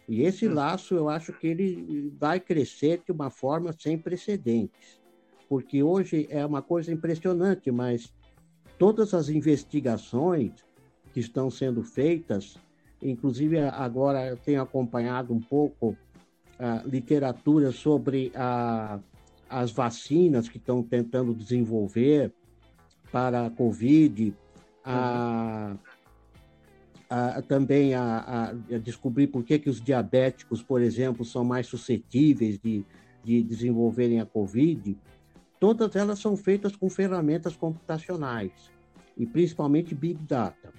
E 0.08 0.22
esse 0.22 0.48
hum. 0.48 0.54
laço, 0.54 0.94
eu 0.94 1.10
acho 1.10 1.34
que 1.34 1.48
ele 1.48 2.14
vai 2.20 2.40
crescer 2.40 3.02
de 3.04 3.12
uma 3.12 3.32
forma 3.32 3.74
sem 3.74 3.98
precedentes, 3.98 5.02
porque 5.50 5.82
hoje 5.82 6.28
é 6.30 6.46
uma 6.46 6.62
coisa 6.62 6.94
impressionante, 6.94 7.72
mas 7.72 8.14
todas 8.78 9.16
as 9.16 9.28
investigações 9.28 10.67
que 11.18 11.22
estão 11.22 11.50
sendo 11.50 11.82
feitas, 11.82 12.60
inclusive 13.02 13.60
agora 13.60 14.28
eu 14.28 14.38
tenho 14.38 14.62
acompanhado 14.62 15.34
um 15.34 15.40
pouco 15.40 15.98
a 16.60 16.84
literatura 16.86 17.72
sobre 17.72 18.32
a, 18.36 19.00
as 19.50 19.72
vacinas 19.72 20.48
que 20.48 20.58
estão 20.58 20.84
tentando 20.84 21.34
desenvolver 21.34 22.32
para 23.12 23.48
a 23.48 23.50
Covid, 23.50 24.32
a, 24.86 25.76
a, 27.10 27.42
também 27.42 27.96
a, 27.96 28.54
descobrir 28.84 29.26
por 29.26 29.44
que, 29.44 29.58
que 29.58 29.72
os 29.72 29.82
diabéticos, 29.82 30.62
por 30.62 30.84
exemplo, 30.84 31.26
são 31.26 31.44
mais 31.44 31.66
suscetíveis 31.66 32.60
de, 32.60 32.86
de 33.24 33.42
desenvolverem 33.42 34.20
a 34.20 34.26
Covid 34.28 34.96
todas 35.60 35.96
elas 35.96 36.20
são 36.20 36.38
feitas 36.38 36.76
com 36.76 36.88
ferramentas 36.92 37.56
computacionais 37.56 38.52
e 39.18 39.26
principalmente 39.26 39.96
Big 39.96 40.20
Data. 40.22 40.72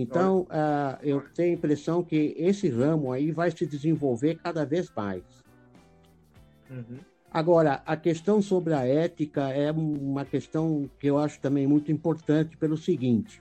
Então, 0.00 0.42
uh, 0.42 0.98
eu 1.02 1.20
tenho 1.34 1.50
a 1.50 1.54
impressão 1.54 2.02
que 2.02 2.34
esse 2.36 2.68
ramo 2.68 3.12
aí 3.12 3.30
vai 3.30 3.50
se 3.50 3.66
desenvolver 3.66 4.36
cada 4.36 4.64
vez 4.64 4.90
mais. 4.94 5.22
Uhum. 6.70 6.98
Agora, 7.30 7.82
a 7.84 7.96
questão 7.96 8.40
sobre 8.40 8.74
a 8.74 8.86
ética 8.86 9.50
é 9.50 9.70
uma 9.70 10.24
questão 10.24 10.88
que 10.98 11.06
eu 11.06 11.18
acho 11.18 11.40
também 11.40 11.66
muito 11.66 11.92
importante 11.92 12.56
pelo 12.56 12.76
seguinte: 12.76 13.40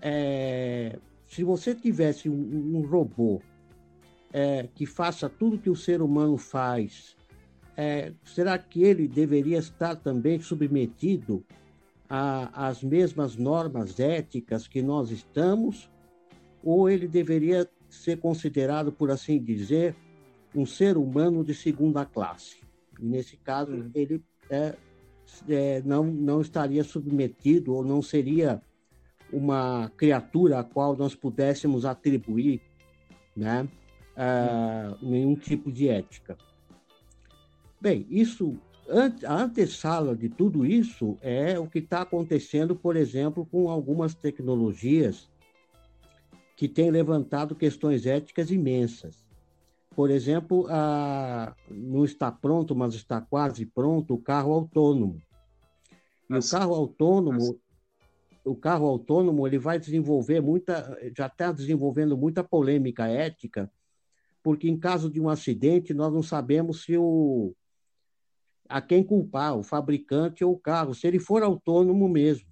é, 0.00 0.98
se 1.26 1.44
você 1.44 1.74
tivesse 1.74 2.28
um, 2.28 2.76
um 2.76 2.86
robô 2.86 3.42
é, 4.32 4.68
que 4.74 4.86
faça 4.86 5.28
tudo 5.28 5.58
que 5.58 5.70
o 5.70 5.76
ser 5.76 6.00
humano 6.00 6.36
faz 6.36 7.16
é, 7.76 8.12
será 8.24 8.56
que 8.58 8.82
ele 8.82 9.08
deveria 9.08 9.58
estar 9.58 9.96
também 9.96 10.40
submetido 10.40 11.44
às 12.08 12.82
mesmas 12.82 13.36
normas 13.36 13.98
éticas 13.98 14.68
que 14.68 14.82
nós 14.82 15.10
estamos? 15.10 15.90
Ou 16.62 16.88
ele 16.88 17.06
deveria 17.06 17.68
ser 17.88 18.18
considerado, 18.18 18.92
por 18.92 19.10
assim 19.10 19.42
dizer, 19.42 19.94
um 20.54 20.64
ser 20.64 20.96
humano 20.96 21.44
de 21.44 21.54
segunda 21.54 22.04
classe? 22.04 22.58
E 23.00 23.04
nesse 23.04 23.36
caso, 23.36 23.72
uhum. 23.72 23.90
ele 23.94 24.22
é, 24.50 24.74
é, 25.48 25.82
não, 25.84 26.04
não 26.04 26.40
estaria 26.40 26.84
submetido 26.84 27.74
ou 27.74 27.84
não 27.84 28.00
seria 28.00 28.62
uma 29.32 29.90
criatura 29.96 30.60
a 30.60 30.64
qual 30.64 30.96
nós 30.96 31.14
pudéssemos 31.14 31.84
atribuir 31.84 32.60
né, 33.36 33.68
uh, 34.14 35.04
nenhum 35.04 35.34
tipo 35.34 35.72
de 35.72 35.88
ética. 35.88 36.36
Bem, 37.80 38.06
isso, 38.08 38.56
a 39.26 39.42
antessala 39.42 40.14
de 40.14 40.28
tudo 40.28 40.66
isso 40.66 41.16
é 41.22 41.58
o 41.58 41.66
que 41.66 41.78
está 41.78 42.02
acontecendo, 42.02 42.76
por 42.76 42.96
exemplo, 42.96 43.46
com 43.46 43.70
algumas 43.70 44.14
tecnologias 44.14 45.30
que 46.56 46.68
têm 46.68 46.90
levantado 46.90 47.54
questões 47.54 48.06
éticas 48.06 48.50
imensas. 48.50 49.24
Por 49.94 50.10
exemplo, 50.10 50.66
a, 50.68 51.54
não 51.70 52.04
está 52.04 52.30
pronto, 52.30 52.74
mas 52.74 52.94
está 52.94 53.20
quase 53.20 53.64
pronto 53.64 54.14
o 54.14 54.20
carro 54.20 54.52
autônomo. 54.52 55.20
E 56.28 56.36
o 56.36 56.42
carro 56.42 56.74
autônomo, 56.74 57.60
o 58.44 58.54
carro 58.54 58.86
autônomo, 58.86 59.46
ele 59.46 59.58
vai 59.58 59.78
desenvolver 59.78 60.40
muita, 60.40 60.98
já 61.16 61.26
está 61.26 61.52
desenvolvendo 61.52 62.16
muita 62.16 62.42
polêmica 62.42 63.06
ética, 63.06 63.70
porque 64.42 64.68
em 64.68 64.76
caso 64.76 65.10
de 65.10 65.20
um 65.20 65.28
acidente 65.28 65.94
nós 65.94 66.12
não 66.12 66.22
sabemos 66.22 66.82
se 66.84 66.96
o 66.98 67.54
a 68.74 68.80
quem 68.80 69.04
culpar, 69.04 69.56
o 69.56 69.62
fabricante 69.62 70.44
ou 70.44 70.54
o 70.54 70.58
carro, 70.58 70.96
se 70.96 71.06
ele 71.06 71.20
for 71.20 71.44
autônomo 71.44 72.08
mesmo. 72.08 72.48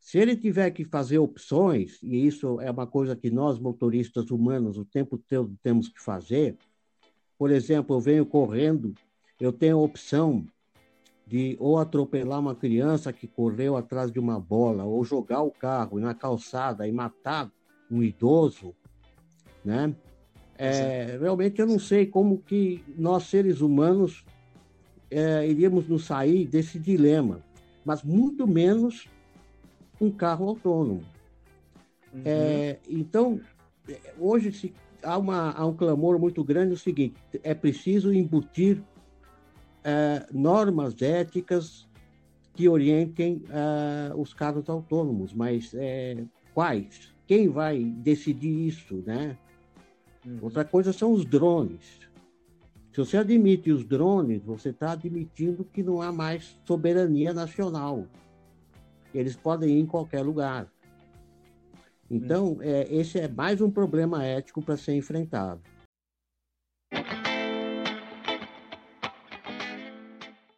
Se 0.00 0.18
ele 0.18 0.34
tiver 0.34 0.68
que 0.72 0.84
fazer 0.84 1.18
opções, 1.18 2.02
e 2.02 2.26
isso 2.26 2.60
é 2.60 2.68
uma 2.68 2.88
coisa 2.88 3.14
que 3.14 3.30
nós, 3.30 3.56
motoristas 3.56 4.32
humanos, 4.32 4.76
o 4.76 4.84
tempo 4.84 5.16
todo 5.16 5.56
temos 5.62 5.88
que 5.88 6.02
fazer, 6.02 6.58
por 7.38 7.52
exemplo, 7.52 7.94
eu 7.94 8.00
venho 8.00 8.26
correndo, 8.26 8.94
eu 9.38 9.52
tenho 9.52 9.78
a 9.78 9.82
opção 9.82 10.44
de 11.24 11.56
ou 11.60 11.78
atropelar 11.78 12.40
uma 12.40 12.56
criança 12.56 13.12
que 13.12 13.28
correu 13.28 13.76
atrás 13.76 14.10
de 14.10 14.18
uma 14.18 14.40
bola, 14.40 14.82
ou 14.82 15.04
jogar 15.04 15.42
o 15.42 15.52
carro 15.52 16.00
na 16.00 16.14
calçada 16.14 16.84
e 16.88 16.90
matar 16.90 17.48
um 17.88 18.02
idoso, 18.02 18.74
né? 19.64 19.94
É, 20.58 21.16
realmente 21.20 21.60
eu 21.60 21.66
não 21.66 21.78
sei 21.78 22.06
como 22.06 22.38
que 22.38 22.84
nós 22.98 23.22
seres 23.22 23.60
humanos 23.60 24.24
é, 25.12 25.46
iríamos 25.46 25.86
nos 25.88 26.06
sair 26.06 26.46
desse 26.46 26.78
dilema, 26.78 27.40
mas 27.84 28.02
muito 28.02 28.46
menos 28.46 29.08
um 30.00 30.10
carro 30.10 30.48
autônomo. 30.48 31.04
Uhum. 32.12 32.22
É, 32.24 32.78
então, 32.88 33.40
hoje 34.18 34.52
se, 34.52 34.74
há, 35.02 35.16
uma, 35.18 35.52
há 35.52 35.66
um 35.66 35.74
clamor 35.74 36.18
muito 36.18 36.42
grande 36.42 36.74
o 36.74 36.78
seguinte: 36.78 37.16
é 37.42 37.54
preciso 37.54 38.12
embutir 38.12 38.82
é, 39.84 40.26
normas 40.32 41.00
éticas 41.00 41.88
que 42.54 42.68
orientem 42.68 43.42
é, 43.48 44.12
os 44.14 44.34
carros 44.34 44.68
autônomos, 44.68 45.32
mas 45.32 45.72
é, 45.74 46.24
quais? 46.54 47.12
Quem 47.26 47.48
vai 47.48 47.82
decidir 47.82 48.66
isso, 48.66 49.02
né? 49.06 49.36
Uhum. 50.26 50.38
Outra 50.42 50.64
coisa 50.64 50.92
são 50.92 51.12
os 51.12 51.24
drones. 51.24 52.00
Se 52.92 52.98
você 52.98 53.16
admite 53.16 53.72
os 53.72 53.86
drones, 53.86 54.42
você 54.42 54.68
está 54.68 54.92
admitindo 54.92 55.64
que 55.64 55.82
não 55.82 56.02
há 56.02 56.12
mais 56.12 56.60
soberania 56.66 57.32
nacional. 57.32 58.06
Eles 59.14 59.34
podem 59.34 59.78
ir 59.78 59.80
em 59.80 59.86
qualquer 59.86 60.20
lugar. 60.20 60.70
Então, 62.10 62.52
uhum. 62.52 62.62
é, 62.62 62.82
esse 62.94 63.18
é 63.18 63.26
mais 63.26 63.62
um 63.62 63.70
problema 63.70 64.22
ético 64.22 64.60
para 64.60 64.76
ser 64.76 64.94
enfrentado. 64.94 65.62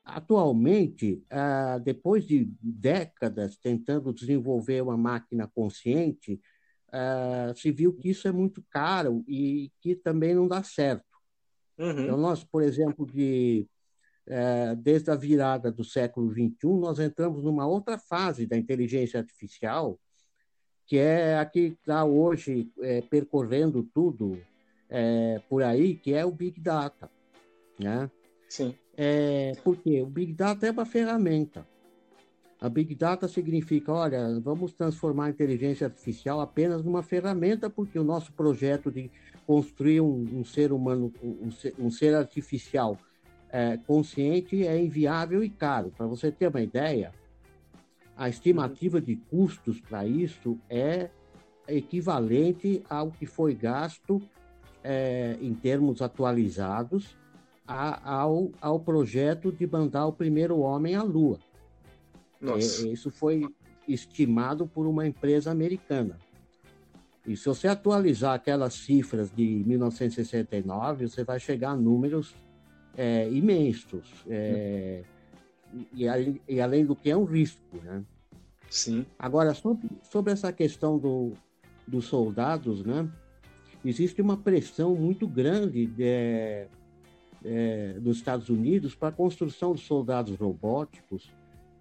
Atualmente, 0.05 1.25
ah, 1.31 1.79
depois 1.79 2.27
de 2.27 2.51
décadas 2.61 3.57
tentando 3.57 4.13
desenvolver 4.13 4.83
uma 4.83 4.97
máquina 4.97 5.47
consciente, 5.47 6.41
uh, 6.89 7.57
se 7.57 7.71
viu 7.71 7.93
que 7.93 8.11
isso 8.11 8.27
é 8.27 8.33
muito 8.33 8.61
caro 8.71 9.25
e 9.29 9.71
que 9.81 9.95
também 9.95 10.35
não 10.35 10.49
dá 10.49 10.63
certo. 10.65 11.14
Uhum. 11.79 12.05
Então, 12.05 12.17
nós, 12.17 12.45
por 12.45 12.63
exemplo, 12.63 13.07
de, 13.07 13.67
uh, 14.29 14.77
desde 14.77 15.11
a 15.11 15.15
virada 15.15 15.71
do 15.71 15.85
século 15.85 16.31
XXI, 16.31 16.55
nós 16.79 16.99
entramos 16.99 17.43
numa 17.43 17.67
outra 17.67 17.99
fase 17.99 18.47
da 18.47 18.57
inteligência 18.57 19.19
artificial, 19.19 19.99
que 20.87 20.99
é 20.99 21.39
a 21.39 21.45
que 21.45 21.77
está 21.81 22.05
hoje 22.05 22.71
é, 22.81 23.01
percorrendo 23.01 23.83
tudo 23.83 24.39
é, 24.89 25.41
por 25.49 25.63
aí, 25.63 25.97
que 25.97 26.13
é 26.13 26.25
o 26.25 26.31
Big 26.31 26.61
Data. 26.61 27.11
Né? 27.79 28.11
Sim. 28.49 28.75
É, 28.97 29.53
porque 29.65 30.03
o 30.03 30.07
Big 30.07 30.33
Data 30.35 30.67
é 30.67 30.71
uma 30.71 30.85
ferramenta. 30.85 31.67
A 32.61 32.69
Big 32.69 32.95
Data 32.95 33.29
significa, 33.29 33.93
olha, 33.93 34.41
vamos 34.41 34.73
transformar 34.73 35.27
a 35.27 35.31
inteligência 35.31 35.87
artificial 35.87 36.41
apenas 36.41 36.83
numa 36.83 37.03
ferramenta, 37.03 37.69
porque 37.69 37.99
o 37.99 38.05
nosso 38.05 38.33
projeto 38.33 38.91
de 38.91 39.11
construir 39.47 40.01
um, 40.01 40.41
um 40.41 40.45
ser 40.45 40.73
humano, 40.73 41.13
um 41.23 41.51
ser, 41.51 41.75
um 41.79 41.91
ser 41.91 42.15
artificial 42.15 42.99
é, 43.51 43.77
consciente 43.77 44.67
é 44.67 44.81
inviável 44.81 45.45
e 45.45 45.49
caro. 45.49 45.93
Para 45.97 46.07
você 46.07 46.33
ter 46.33 46.49
uma 46.49 46.61
ideia, 46.61 47.13
a 48.17 48.29
estimativa 48.29 49.01
de 49.01 49.17
custos 49.17 49.81
para 49.81 50.07
isso 50.07 50.59
é 50.69 51.11
equivalente 51.69 52.83
ao 52.89 53.11
que 53.11 53.27
foi 53.27 53.55
gasto 53.55 54.21
é, 54.83 55.37
em 55.41 55.55
termos 55.55 56.03
atualizados 56.03 57.17
a, 57.67 58.17
ao, 58.17 58.51
ao 58.61 58.79
projeto 58.81 59.51
de 59.51 59.67
mandar 59.67 60.07
o 60.07 60.13
primeiro 60.13 60.59
homem 60.59 60.95
à 60.95 61.03
Lua. 61.03 61.39
Nossa. 62.41 62.87
Isso 62.87 63.11
foi 63.11 63.49
estimado 63.89 64.67
por 64.67 64.87
uma 64.87 65.07
empresa 65.07 65.51
americana. 65.51 66.19
E 67.27 67.37
se 67.37 67.47
você 67.47 67.69
atualizar 67.69 68.35
aquelas 68.35 68.75
cifras 68.75 69.31
de 69.31 69.65
1969, 69.67 71.09
você 71.09 71.25
vai 71.25 71.41
chegar 71.41 71.71
a 71.71 71.77
números 71.77 72.35
é, 72.97 73.29
imensos. 73.31 74.25
É, 74.29 75.03
e, 75.95 76.05
e, 76.49 76.61
além 76.61 76.85
do 76.85 76.95
que 76.95 77.11
é 77.11 77.17
um 77.17 77.25
risco, 77.25 77.79
né? 77.83 78.05
Sim. 78.69 79.07
Agora, 79.19 79.55
sobre, 79.55 79.89
sobre 80.03 80.33
essa 80.33 80.53
questão 80.53 80.99
do, 80.99 81.33
dos 81.87 82.07
soldados, 82.07 82.85
né? 82.85 83.09
Existe 83.85 84.21
uma 84.23 84.37
pressão 84.37 84.95
muito 84.95 85.27
grande 85.27 85.87
de, 85.87 86.67
é, 87.45 87.97
dos 88.01 88.19
Estados 88.19 88.49
Unidos 88.49 88.95
para 88.95 89.09
a 89.09 89.13
construção 89.13 89.75
de 89.75 89.83
soldados 89.83 90.37
robóticos 90.37 91.31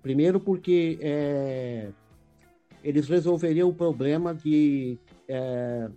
Primeiro 0.03 0.37
porque 0.37 0.99
é, 1.01 1.87
eles 2.83 3.07
resolveriam 3.07 3.69
o 3.69 3.73
problema 3.73 4.33
de 4.33 4.99
é, 5.27 5.89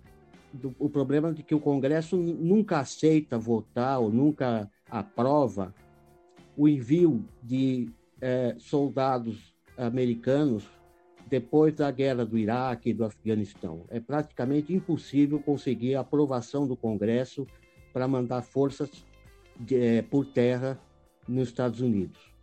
do, 0.53 0.75
o 0.79 0.89
problema 0.89 1.33
de 1.33 1.43
que 1.43 1.53
o 1.53 1.59
Congresso 1.59 2.15
nunca 2.17 2.79
aceita 2.79 3.37
votar 3.37 3.99
ou 3.99 4.09
nunca 4.09 4.69
aprova 4.89 5.73
o 6.55 6.67
envio 6.67 7.23
de 7.43 7.89
é, 8.21 8.55
soldados 8.57 9.53
americanos 9.77 10.67
depois 11.29 11.75
da 11.75 11.91
guerra 11.91 12.25
do 12.25 12.37
Iraque 12.37 12.89
e 12.89 12.93
do 12.93 13.03
Afeganistão. 13.03 13.85
É 13.89 13.99
praticamente 13.99 14.73
impossível 14.73 15.39
conseguir 15.39 15.95
a 15.95 15.99
aprovação 15.99 16.65
do 16.65 16.75
Congresso 16.75 17.45
para 17.91 18.07
mandar 18.07 18.41
forças 18.41 18.89
de, 19.59 19.75
é, 19.75 20.01
por 20.01 20.25
terra 20.25 20.79
nos 21.27 21.49
Estados 21.49 21.81
Unidos. 21.81 22.36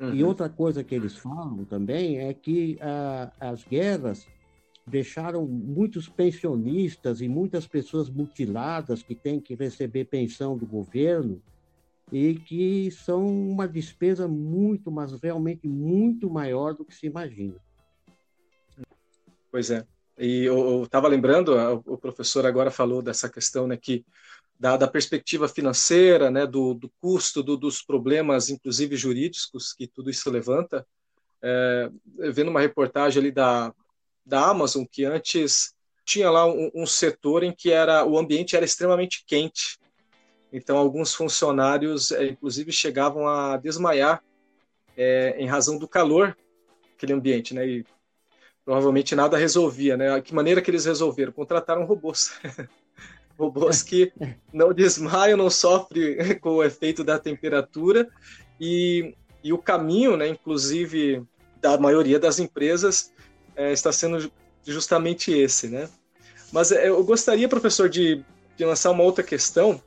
Uhum. 0.00 0.14
E 0.14 0.22
outra 0.22 0.48
coisa 0.48 0.84
que 0.84 0.94
eles 0.94 1.16
falam 1.16 1.64
também 1.64 2.18
é 2.18 2.32
que 2.32 2.78
ah, 2.80 3.32
as 3.40 3.64
guerras 3.64 4.26
deixaram 4.86 5.46
muitos 5.46 6.08
pensionistas 6.08 7.20
e 7.20 7.28
muitas 7.28 7.66
pessoas 7.66 8.08
mutiladas 8.08 9.02
que 9.02 9.14
têm 9.14 9.40
que 9.40 9.54
receber 9.54 10.06
pensão 10.06 10.56
do 10.56 10.66
governo 10.66 11.42
e 12.10 12.36
que 12.36 12.90
são 12.90 13.26
uma 13.26 13.68
despesa 13.68 14.26
muito, 14.26 14.90
mas 14.90 15.12
realmente 15.20 15.68
muito 15.68 16.30
maior 16.30 16.74
do 16.74 16.84
que 16.84 16.94
se 16.94 17.06
imagina. 17.06 17.56
Pois 19.50 19.70
é. 19.70 19.84
E 20.18 20.44
eu 20.44 20.82
estava 20.82 21.06
lembrando, 21.06 21.54
o 21.86 21.96
professor 21.96 22.44
agora 22.44 22.70
falou 22.70 23.00
dessa 23.00 23.28
questão, 23.28 23.68
né, 23.68 23.76
que 23.76 24.04
da, 24.58 24.76
da 24.76 24.88
perspectiva 24.88 25.48
financeira, 25.48 26.30
né, 26.30 26.46
do, 26.46 26.74
do 26.74 26.90
custo, 27.00 27.42
do, 27.42 27.56
dos 27.56 27.80
problemas, 27.80 28.50
inclusive 28.50 28.96
jurídicos, 28.96 29.72
que 29.72 29.86
tudo 29.86 30.10
isso 30.10 30.28
levanta. 30.30 30.86
É, 31.40 31.88
vendo 32.32 32.50
uma 32.50 32.60
reportagem 32.60 33.20
ali 33.20 33.30
da, 33.30 33.72
da 34.26 34.48
Amazon, 34.48 34.84
que 34.90 35.04
antes 35.04 35.72
tinha 36.04 36.30
lá 36.30 36.46
um, 36.46 36.70
um, 36.74 36.86
setor 36.86 37.44
em 37.44 37.52
que 37.52 37.70
era 37.70 38.04
o 38.04 38.18
ambiente 38.18 38.56
era 38.56 38.64
extremamente 38.64 39.24
quente. 39.26 39.78
Então, 40.52 40.76
alguns 40.76 41.14
funcionários, 41.14 42.10
é, 42.10 42.24
inclusive, 42.24 42.72
chegavam 42.72 43.28
a 43.28 43.56
desmaiar 43.58 44.24
é, 44.96 45.36
em 45.38 45.46
razão 45.46 45.78
do 45.78 45.86
calor 45.86 46.36
aquele 46.96 47.12
ambiente, 47.12 47.54
né? 47.54 47.64
E 47.64 47.86
provavelmente 48.64 49.14
nada 49.14 49.36
resolvia, 49.36 49.96
né? 49.96 50.20
Que 50.20 50.34
maneira 50.34 50.60
que 50.60 50.70
eles 50.70 50.84
resolveram? 50.84 51.32
Contrataram 51.32 51.84
robôs. 51.84 52.32
robôs 53.38 53.82
que 53.82 54.12
não 54.52 54.72
desmaiam, 54.72 55.36
não 55.36 55.48
sofrem 55.48 56.16
com 56.40 56.56
o 56.56 56.64
efeito 56.64 57.04
da 57.04 57.18
temperatura 57.18 58.08
e, 58.60 59.14
e 59.44 59.52
o 59.52 59.58
caminho, 59.58 60.16
né, 60.16 60.28
inclusive 60.28 61.22
da 61.60 61.78
maioria 61.78 62.18
das 62.18 62.38
empresas, 62.38 63.12
é, 63.54 63.72
está 63.72 63.92
sendo 63.92 64.30
justamente 64.64 65.32
esse, 65.32 65.68
né? 65.68 65.88
Mas 66.52 66.72
é, 66.72 66.88
eu 66.88 67.02
gostaria, 67.04 67.48
professor, 67.48 67.88
de, 67.88 68.24
de 68.56 68.64
lançar 68.64 68.90
uma 68.90 69.02
outra 69.02 69.22
questão. 69.22 69.80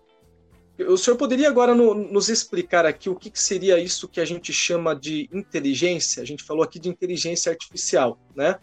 O 0.88 0.98
senhor 0.98 1.18
poderia 1.18 1.48
agora 1.48 1.76
no, 1.76 1.94
nos 1.94 2.30
explicar 2.30 2.86
aqui 2.86 3.10
o 3.10 3.16
que, 3.16 3.30
que, 3.30 3.40
seria 3.40 3.80
isso 3.80 4.08
que 4.08 4.20
a 4.20 4.26
gente 4.26 4.52
chama 4.52 4.96
de 4.96 5.30
inteligência? 5.32 6.24
A 6.24 6.26
gente 6.26 6.44
falou 6.44 6.64
aqui 6.64 6.80
de 6.80 6.90
inteligência 6.90 7.52
artificial, 7.52 8.18
né? 8.36 8.58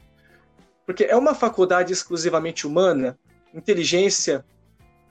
Porque 0.84 1.04
é 1.04 1.16
uma 1.16 1.34
faculdade 1.34 1.92
exclusivamente 1.92 2.66
humana. 2.66 3.18
Inteligência 3.54 4.44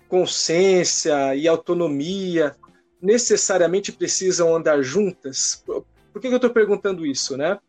consciência 0.08 1.36
e 1.36 1.48
autonomia 1.48 2.56
necessariamente 3.02 3.92
precisam 3.92 4.56
andar 4.56 4.82
juntas? 4.82 5.64
Por 5.66 6.22
que, 6.22 6.28
eu 6.28 6.36
estou 6.36 6.50
perguntando 6.50 7.06
isso, 7.06 7.38
né? 7.38 7.60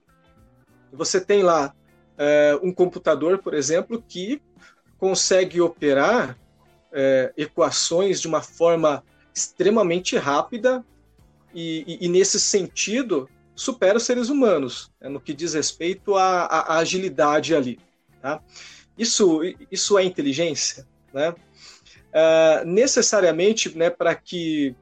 Você 0.93 1.21
tem 1.21 1.43
lá 1.43 1.75
é, 2.17 2.59
um 2.63 2.73
computador, 2.73 3.39
por 3.39 3.55
exemplo, 3.55 4.03
que 4.07 4.41
consegue 4.99 5.61
operar 5.61 6.39
é, 6.93 7.33
equações 7.37 8.21
de 8.21 8.27
uma 8.27 8.43
forma 8.43 9.05
extremamente 9.35 10.17
rápida 10.17 10.85
e, 11.55 11.85
e, 11.87 12.07
e, 12.07 12.09
nesse 12.09 12.41
sentido 12.41 13.29
supera 13.55 13.99
os 13.99 14.05
seres 14.05 14.29
humanos 14.29 14.91
né, 15.01 15.09
no 15.09 15.21
que 15.21 15.33
diz 15.33 15.55
respeito 15.55 16.17
à, 16.17 16.45
à 16.45 16.79
agilidade 16.79 17.55
ali. 17.55 17.79
Tá? 18.21 18.43
Isso, 18.97 19.41
isso 19.71 19.97
é 19.99 20.05
inteligência, 20.05 20.87
né? 21.13 21.35
Uh, 22.19 22.67
necessariamente 22.67 23.77
né, 23.77 23.91
para 23.91 24.15
que 24.15 24.75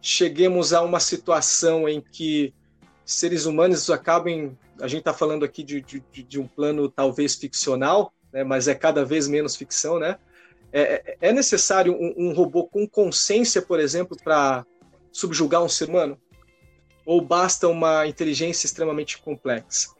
cheguemos 0.00 0.72
a 0.72 0.82
uma 0.82 0.98
situação 0.98 1.88
em 1.88 2.00
que 2.00 2.52
seres 3.04 3.46
humanos 3.46 3.88
acabem. 3.90 4.58
A 4.80 4.88
gente 4.88 5.00
está 5.00 5.14
falando 5.14 5.44
aqui 5.44 5.62
de, 5.62 5.80
de, 5.80 6.02
de, 6.22 6.40
um 6.40 6.46
plano 6.46 6.88
talvez 6.88 7.36
ficcional, 7.36 8.12
né, 8.32 8.42
mas 8.42 8.66
é 8.66 8.74
cada 8.74 9.04
vez 9.04 9.28
menos 9.28 9.54
ficção, 9.54 9.98
né? 9.98 10.18
É, 10.72 11.16
é 11.20 11.32
necessário 11.32 11.92
um, 11.94 12.30
um 12.30 12.32
robô 12.32 12.66
com 12.66 12.88
consciência, 12.88 13.60
por 13.60 13.78
exemplo, 13.78 14.16
para 14.24 14.64
subjugar 15.12 15.62
um 15.62 15.68
ser 15.68 15.90
humano? 15.90 16.18
Ou 17.04 17.20
basta 17.20 17.68
uma 17.68 18.06
inteligência 18.06 18.66
extremamente 18.66 19.18
complexa? 19.18 19.90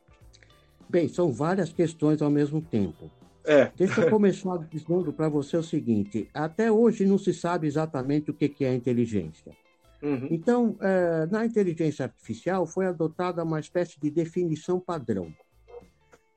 Bem, 0.88 1.08
são 1.08 1.30
várias 1.30 1.70
questões 1.72 2.22
ao 2.22 2.30
mesmo 2.30 2.62
tempo. 2.62 3.10
É. 3.44 3.72
Deixa 3.76 4.02
eu 4.02 4.10
começar 4.10 4.56
dizendo 4.70 5.12
para 5.12 5.28
você 5.28 5.56
o 5.56 5.62
seguinte: 5.62 6.28
até 6.32 6.70
hoje 6.70 7.04
não 7.04 7.18
se 7.18 7.34
sabe 7.34 7.66
exatamente 7.66 8.30
o 8.30 8.34
que 8.34 8.64
é 8.64 8.74
inteligência. 8.74 9.56
Uhum. 10.02 10.26
Então, 10.30 10.76
é, 10.80 11.26
na 11.26 11.46
inteligência 11.46 12.06
artificial 12.06 12.66
foi 12.66 12.86
adotada 12.86 13.44
uma 13.44 13.60
espécie 13.60 14.00
de 14.00 14.10
definição 14.10 14.80
padrão. 14.80 15.32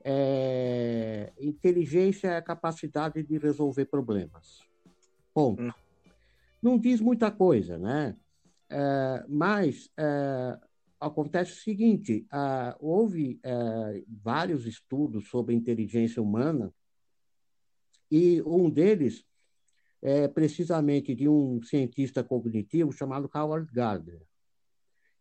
É, 0.04 1.32
inteligência 1.40 2.28
é 2.28 2.36
a 2.36 2.42
capacidade 2.42 3.24
de 3.24 3.38
resolver 3.38 3.86
problemas. 3.86 4.60
Ponto. 5.34 5.60
Uhum. 5.60 5.72
Não 6.62 6.78
diz 6.78 7.00
muita 7.00 7.30
coisa, 7.30 7.76
né? 7.76 8.16
É, 8.70 9.24
mas 9.28 9.90
é, 9.96 10.58
acontece 11.00 11.52
o 11.52 11.62
seguinte: 11.62 12.24
houve 12.80 13.40
é, 13.42 14.02
vários 14.08 14.64
estudos 14.66 15.28
sobre 15.28 15.54
inteligência 15.54 16.22
humana, 16.22 16.72
e 18.10 18.42
um 18.42 18.70
deles 18.70 19.24
é 20.02 20.28
precisamente 20.28 21.14
de 21.14 21.28
um 21.28 21.62
cientista 21.62 22.22
cognitivo 22.22 22.92
chamado 22.92 23.30
Howard 23.34 23.70
Gardner. 23.72 24.22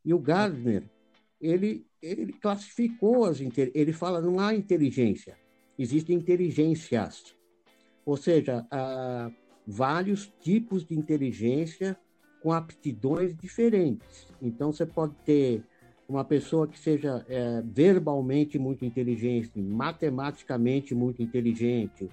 E 0.04 0.14
o 0.14 0.20
Gardner, 0.20 0.84
ele, 1.42 1.88
ele 2.02 2.34
classificou 2.34 3.26
as 3.26 3.40
ele 3.40 3.94
fala 3.94 4.22
não 4.22 4.40
há 4.40 4.54
inteligência, 4.54 5.38
existem 5.78 6.16
inteligências, 6.16 7.36
ou 8.06 8.16
seja, 8.16 8.68
vários 9.66 10.32
tipos 10.42 10.86
de 10.86 10.96
inteligência 10.96 11.98
com 12.42 12.52
aptidões 12.52 13.36
diferentes. 13.36 14.28
Então, 14.40 14.72
você 14.72 14.86
pode 14.86 15.16
ter 15.26 15.64
uma 16.08 16.24
pessoa 16.24 16.68
que 16.68 16.78
seja 16.78 17.26
é, 17.28 17.64
verbalmente 17.64 18.60
muito 18.60 18.86
inteligente, 18.86 19.60
matematicamente 19.60 20.94
muito 20.94 21.24
inteligente, 21.24 22.08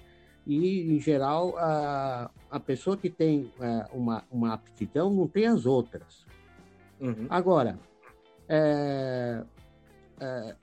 e, 0.45 0.93
em 0.93 0.99
geral, 0.99 1.57
a, 1.57 2.29
a 2.51 2.59
pessoa 2.59 2.97
que 2.97 3.09
tem 3.09 3.51
é, 3.59 3.87
uma, 3.93 4.23
uma 4.29 4.53
aptidão 4.53 5.13
não 5.13 5.27
tem 5.27 5.45
as 5.45 5.65
outras. 5.65 6.25
Uhum. 6.99 7.27
Agora, 7.29 7.79
é, 8.47 9.43
é, 10.19 10.55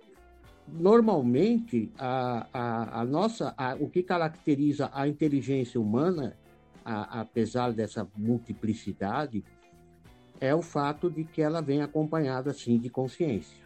normalmente, 0.68 1.90
a, 1.98 2.46
a, 2.52 3.00
a 3.00 3.04
nossa, 3.04 3.54
a, 3.56 3.74
o 3.74 3.88
que 3.88 4.02
caracteriza 4.02 4.90
a 4.92 5.08
inteligência 5.08 5.80
humana, 5.80 6.36
apesar 6.84 7.72
dessa 7.72 8.06
multiplicidade, 8.16 9.44
é 10.40 10.54
o 10.54 10.62
fato 10.62 11.10
de 11.10 11.24
que 11.24 11.42
ela 11.42 11.60
vem 11.60 11.82
acompanhada, 11.82 12.52
sim, 12.52 12.78
de 12.78 12.88
consciência. 12.88 13.60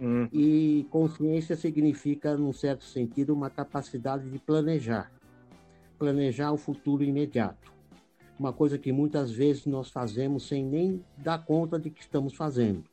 Hum. 0.00 0.28
E 0.32 0.86
consciência 0.90 1.56
significa, 1.56 2.36
num 2.36 2.52
certo 2.52 2.84
sentido, 2.84 3.34
uma 3.34 3.50
capacidade 3.50 4.30
de 4.30 4.38
planejar. 4.38 5.10
Planejar 5.98 6.52
o 6.52 6.56
futuro 6.56 7.02
imediato. 7.02 7.72
Uma 8.38 8.52
coisa 8.52 8.78
que 8.78 8.92
muitas 8.92 9.32
vezes 9.32 9.66
nós 9.66 9.90
fazemos 9.90 10.46
sem 10.46 10.64
nem 10.64 11.04
dar 11.16 11.44
conta 11.44 11.78
de 11.78 11.90
que 11.90 12.00
estamos 12.00 12.34
fazendo. 12.34 12.84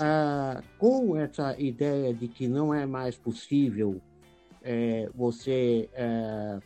Ah, 0.00 0.62
com 0.76 1.16
essa 1.16 1.58
ideia 1.60 2.12
de 2.12 2.26
que 2.26 2.48
não 2.48 2.74
é 2.74 2.84
mais 2.84 3.16
possível 3.16 4.00
é, 4.62 5.08
você 5.14 5.88
é, 5.92 6.58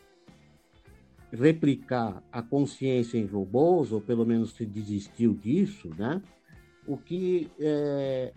replicar 1.31 2.23
a 2.31 2.41
consciência 2.41 3.17
em 3.17 3.25
robôs, 3.25 3.91
ou 3.91 4.01
pelo 4.01 4.25
menos 4.25 4.53
se 4.55 4.65
desistiu 4.65 5.33
disso, 5.33 5.89
né? 5.97 6.21
O 6.87 6.97
que 6.97 7.49
é, 7.59 8.33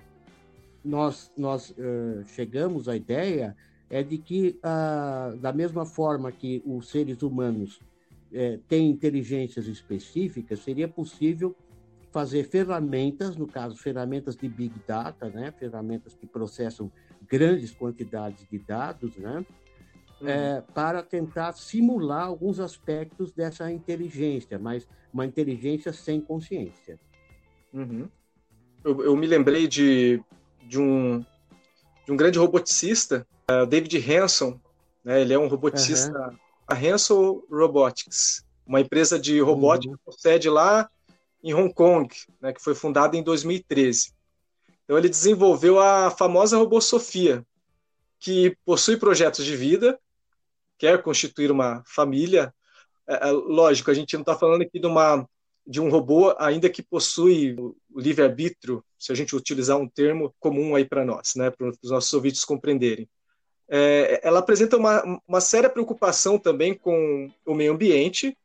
nós, 0.85 1.33
nós 1.37 1.75
é, 1.77 2.25
chegamos 2.27 2.89
à 2.89 2.97
ideia 2.97 3.57
é 3.89 4.03
de 4.03 4.19
que, 4.19 4.59
ah, 4.63 5.35
da 5.41 5.53
mesma 5.53 5.87
forma 5.87 6.33
que 6.33 6.63
os 6.65 6.89
seres 6.89 7.23
humanos 7.23 7.81
é, 8.33 8.59
têm 8.69 8.91
inteligências 8.91 9.67
específicas, 9.67 10.61
seria 10.61 10.89
possível 10.89 11.55
fazer 12.11 12.45
ferramentas, 12.45 13.37
no 13.37 13.47
caso, 13.47 13.77
ferramentas 13.77 14.37
de 14.37 14.49
Big 14.49 14.75
Data, 14.87 15.29
né? 15.29 15.53
ferramentas 15.53 16.15
que 16.15 16.27
processam 16.27 16.91
grandes 17.29 17.73
quantidades 17.73 18.47
de 18.51 18.59
dados, 18.59 19.17
né? 19.17 19.45
uhum. 20.21 20.29
é, 20.29 20.63
para 20.75 21.03
tentar 21.03 21.53
simular 21.53 22.25
alguns 22.25 22.61
aspectos 22.61 23.33
dessa 23.33 23.71
inteligência, 23.71 24.59
mas 24.59 24.87
uma 25.13 25.27
inteligência 25.27 25.93
sem 25.93 26.21
consciência. 26.21 26.99
Uhum. 27.73 28.09
Eu, 28.85 29.03
eu, 29.03 29.17
me 29.17 29.27
lembrei 29.27 29.67
de, 29.67 30.23
de, 30.67 30.79
um, 30.79 31.21
de 32.05 32.13
um 32.13 32.17
grande 32.17 32.39
roboticista, 32.39 33.27
uh, 33.51 33.67
David 33.67 33.97
Hanson. 33.99 34.61
Né? 35.05 35.21
Ele 35.21 35.35
é 35.35 35.39
um 35.39 35.49
roboticista, 35.49 36.19
uhum. 36.19 36.37
a 36.67 36.75
Hanson 36.75 37.43
Robotics, 37.51 38.45
uma 38.67 38.81
empresa 38.81 39.19
de 39.19 39.41
robótica 39.41 39.93
uhum. 39.93 39.99
com 40.05 40.13
sede 40.13 40.49
lá 40.49 40.89
em 41.43 41.55
Hong 41.55 41.73
Kong, 41.73 42.09
né, 42.41 42.53
que 42.53 42.63
foi 42.63 42.75
fundada 42.75 43.17
em 43.17 43.23
2013. 43.23 44.13
Então 44.85 44.99
ele 44.99 45.09
desenvolveu 45.09 45.79
a 45.79 46.11
famosa 46.11 46.57
robô 46.57 46.81
Sofia, 46.81 47.47
que 48.19 48.57
possui 48.65 48.97
projetos 48.97 49.45
de 49.45 49.57
vida 49.57 49.99
quer 50.79 51.03
constituir 51.03 51.51
uma 51.51 51.83
família, 51.87 52.53
é, 53.09 53.29
é, 53.29 53.31
lógico, 53.31 53.91
a 53.91 53.95
gente 53.95 54.15
não 54.15 54.21
está 54.21 54.37
falando 54.37 54.63
aqui 54.63 54.79
de, 54.79 54.87
uma, 54.87 55.29
de 55.67 55.81
um 55.81 55.89
robô 55.89 56.35
ainda 56.39 56.69
que 56.69 56.83
possui 56.83 57.55
o 57.59 58.01
livre-arbítrio, 58.01 58.85
se 58.99 59.13
a 59.13 59.15
gente 59.15 59.35
utilizar 59.35 59.79
um 59.79 59.89
termo 59.89 60.35
comum 60.39 60.75
aí 60.75 60.85
para 60.85 61.05
nós, 61.05 61.35
né, 61.35 61.51
para 61.51 61.69
os 61.69 61.91
nossos 61.91 62.13
ouvintes 62.13 62.45
compreenderem. 62.45 63.09
É, 63.69 64.21
ela 64.23 64.39
apresenta 64.39 64.77
uma, 64.77 65.21
uma 65.27 65.41
séria 65.41 65.69
preocupação 65.69 66.39
também 66.39 66.75
com 66.75 67.31
o 67.45 67.55
meio 67.55 67.73
ambiente, 67.73 68.37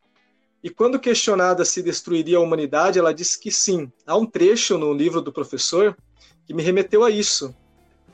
e 0.64 0.70
quando 0.70 1.00
questionada 1.00 1.66
se 1.66 1.82
destruiria 1.82 2.38
a 2.38 2.42
humanidade, 2.42 3.00
ela 3.00 3.14
disse 3.14 3.40
que 3.40 3.52
sim. 3.52 3.92
Há 4.06 4.16
um 4.16 4.26
trecho 4.26 4.78
no 4.78 4.94
livro 4.94 5.22
do 5.22 5.32
professor 5.32 5.98
que 6.46 6.54
me 6.54 6.62
remeteu 6.62 7.04
a 7.04 7.10
isso. 7.10 7.56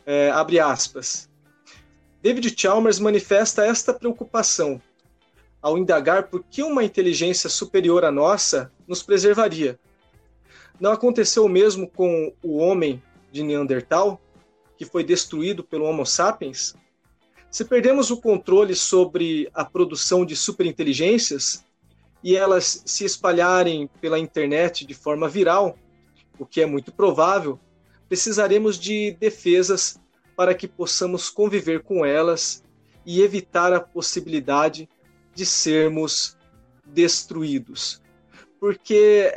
É, 0.06 0.30
abre 0.32 0.60
aspas. 0.60 1.30
David 2.22 2.56
Chalmers 2.58 3.00
manifesta 3.00 3.66
esta 3.66 3.94
preocupação 3.94 4.82
ao 5.62 5.78
indagar 5.78 6.28
por 6.28 6.44
que 6.44 6.64
uma 6.64 6.84
inteligência 6.84 7.50
superior 7.50 8.06
à 8.06 8.12
nossa 8.12 8.72
nos 8.88 9.04
preservaria. 9.04 9.78
Não 10.80 10.92
aconteceu 10.92 11.44
o 11.44 11.50
mesmo 11.50 11.90
com 11.90 12.34
o 12.42 12.58
homem 12.58 13.02
de 13.32 13.44
Neandertal, 13.44 14.22
que 14.78 14.86
foi 14.86 15.04
destruído 15.04 15.64
pelo 15.64 15.86
Homo 15.86 16.06
sapiens? 16.06 16.76
Se 17.50 17.64
perdemos 17.66 18.12
o 18.12 18.22
controle 18.22 18.76
sobre 18.76 19.50
a 19.54 19.64
produção 19.64 20.26
de 20.26 20.36
superinteligências 20.36 21.66
e 22.24 22.36
elas 22.36 22.84
se 22.86 23.06
espalharem 23.06 23.90
pela 24.02 24.20
internet 24.20 24.86
de 24.86 24.94
forma 24.94 25.30
viral, 25.30 25.78
o 26.38 26.46
que 26.46 26.62
é 26.62 26.66
muito 26.66 26.92
provável, 26.92 27.60
precisaremos 28.08 28.78
de 28.80 29.12
defesas 29.20 30.00
para 30.36 30.54
que 30.54 30.68
possamos 30.68 31.30
conviver 31.30 31.82
com 31.82 32.06
elas 32.06 32.64
e 33.06 33.22
evitar 33.22 33.74
a 33.74 33.80
possibilidade 33.80 34.88
de 35.34 35.46
sermos 35.46 36.38
destruídos. 36.86 38.02
Porque 38.60 39.32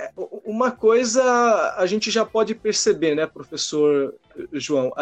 uma 0.44 0.70
coisa 0.70 1.74
a 1.76 1.86
gente 1.86 2.10
já 2.10 2.24
pode 2.24 2.54
perceber, 2.54 3.14
né, 3.14 3.26
professor 3.26 4.14
João? 4.52 4.92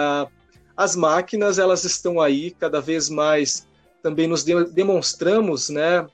As 0.78 0.94
máquinas 0.94 1.58
elas 1.58 1.82
estão 1.82 2.20
aí 2.20 2.52
cada 2.52 2.80
vez 2.80 3.10
mais 3.10 3.66
também 4.00 4.28
nos 4.28 4.44
demonstramos, 4.44 5.68
né, 5.68 6.06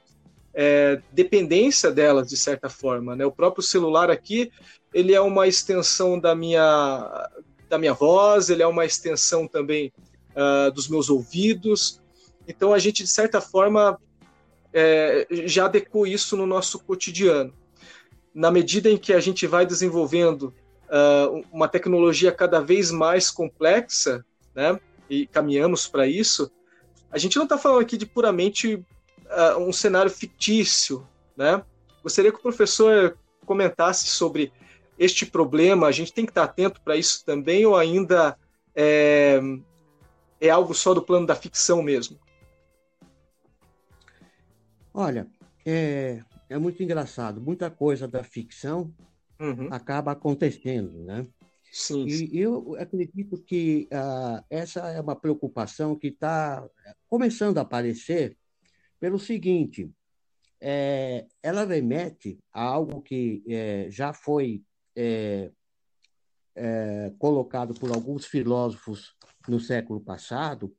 é, 0.55 1.03
dependência 1.12 1.90
delas 1.90 2.31
de 2.31 2.37
certa 2.38 2.70
forma, 2.70 3.14
né? 3.14 3.27
O 3.27 3.31
próprio 3.31 3.62
celular 3.62 4.11
aqui 4.11 4.50
ele 4.94 5.12
é 5.12 5.20
uma 5.20 5.46
extensão 5.46 6.18
da 6.18 6.35
minha 6.35 7.29
da 7.68 7.77
minha 7.77 7.92
voz, 7.92 8.48
ele 8.48 8.62
é 8.62 8.66
uma 8.66 8.87
extensão 8.87 9.46
também 9.46 9.92
uh, 10.31 10.70
dos 10.70 10.88
meus 10.88 11.11
ouvidos. 11.11 12.00
Então 12.48 12.72
a 12.72 12.79
gente, 12.79 13.03
de 13.03 13.11
certa 13.11 13.40
forma, 13.40 13.98
é, 14.72 15.27
já 15.46 15.66
adequou 15.66 16.07
isso 16.07 16.37
no 16.37 16.46
nosso 16.46 16.79
cotidiano. 16.79 17.53
Na 18.33 18.50
medida 18.50 18.88
em 18.88 18.96
que 18.96 19.12
a 19.12 19.20
gente 19.20 19.46
vai 19.46 19.66
desenvolvendo 19.66 20.55
uh, 20.85 21.44
uma 21.53 21.66
tecnologia 21.66 22.31
cada 22.31 22.61
vez 22.61 22.90
mais 22.90 23.31
complexa, 23.31 24.24
né, 24.55 24.79
e 25.09 25.27
caminhamos 25.27 25.87
para 25.87 26.07
isso, 26.07 26.51
a 27.11 27.19
gente 27.19 27.37
não 27.37 27.45
está 27.45 27.57
falando 27.57 27.81
aqui 27.81 27.97
de 27.97 28.07
puramente 28.07 28.75
uh, 28.75 29.59
um 29.59 29.73
cenário 29.73 30.11
fictício, 30.11 31.07
né? 31.37 31.62
Gostaria 32.03 32.33
que 32.33 32.38
o 32.38 32.43
professor 32.43 33.17
comentasse 33.47 34.07
sobre 34.07 34.53
este 34.99 35.27
problema, 35.27 35.87
a 35.87 35.93
gente 35.93 36.12
tem 36.12 36.25
que 36.25 36.31
estar 36.31 36.45
atento 36.45 36.81
para 36.81 36.97
isso 36.97 37.25
também, 37.25 37.64
ou 37.67 37.77
ainda 37.77 38.37
é, 38.75 39.40
é 40.40 40.51
algo 40.51 40.75
só 40.75 40.95
do 40.95 41.03
plano 41.03 41.27
da 41.27 41.35
ficção 41.35 41.83
mesmo? 41.83 42.19
Olha, 44.93 45.27
é, 45.67 46.23
é 46.49 46.59
muito 46.59 46.83
engraçado. 46.83 47.40
Muita 47.40 47.71
coisa 47.71 48.07
da 48.07 48.23
ficção 48.23 48.93
uhum. 49.40 49.69
acaba 49.71 50.12
acontecendo, 50.12 51.03
né? 51.05 51.27
Sim. 51.74 52.06
E 52.06 52.38
eu 52.38 52.76
acredito 52.78 53.37
que 53.37 53.88
uh, 53.92 54.44
essa 54.48 54.92
é 54.92 55.00
uma 55.00 55.16
preocupação 55.16 55.96
que 55.96 56.06
está 56.06 56.64
começando 57.08 57.58
a 57.58 57.62
aparecer 57.62 58.38
pelo 59.00 59.18
seguinte: 59.18 59.90
é, 60.60 61.26
ela 61.42 61.64
remete 61.64 62.38
a 62.52 62.62
algo 62.62 63.02
que 63.02 63.42
é, 63.48 63.88
já 63.90 64.12
foi 64.12 64.62
é 64.96 65.50
colocado 67.18 67.74
por 67.74 67.90
alguns 67.90 68.26
filósofos 68.26 69.16
no 69.48 69.58
século 69.58 70.00
passado, 70.00 70.72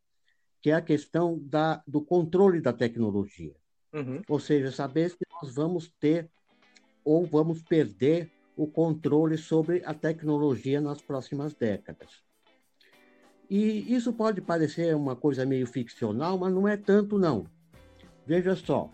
que 0.61 0.69
é 0.69 0.73
a 0.73 0.81
questão 0.81 1.37
da, 1.37 1.83
do 1.85 2.01
controle 2.01 2.61
da 2.61 2.71
tecnologia. 2.71 3.53
Uhum. 3.91 4.21
Ou 4.29 4.39
seja, 4.39 4.71
saber 4.71 5.09
se 5.09 5.17
nós 5.29 5.53
vamos 5.53 5.91
ter 5.99 6.31
ou 7.03 7.25
vamos 7.25 7.61
perder 7.61 8.31
o 8.55 8.67
controle 8.67 9.37
sobre 9.37 9.83
a 9.85 9.93
tecnologia 9.93 10.79
nas 10.79 11.01
próximas 11.01 11.53
décadas. 11.53 12.23
E 13.49 13.93
isso 13.93 14.11
pode 14.13 14.41
parecer 14.41 14.95
uma 14.95 15.15
coisa 15.15 15.45
meio 15.45 15.67
ficcional, 15.67 16.37
mas 16.37 16.53
não 16.53 16.67
é 16.67 16.75
tanto, 16.75 17.17
não. 17.17 17.45
Veja 18.25 18.55
só, 18.55 18.89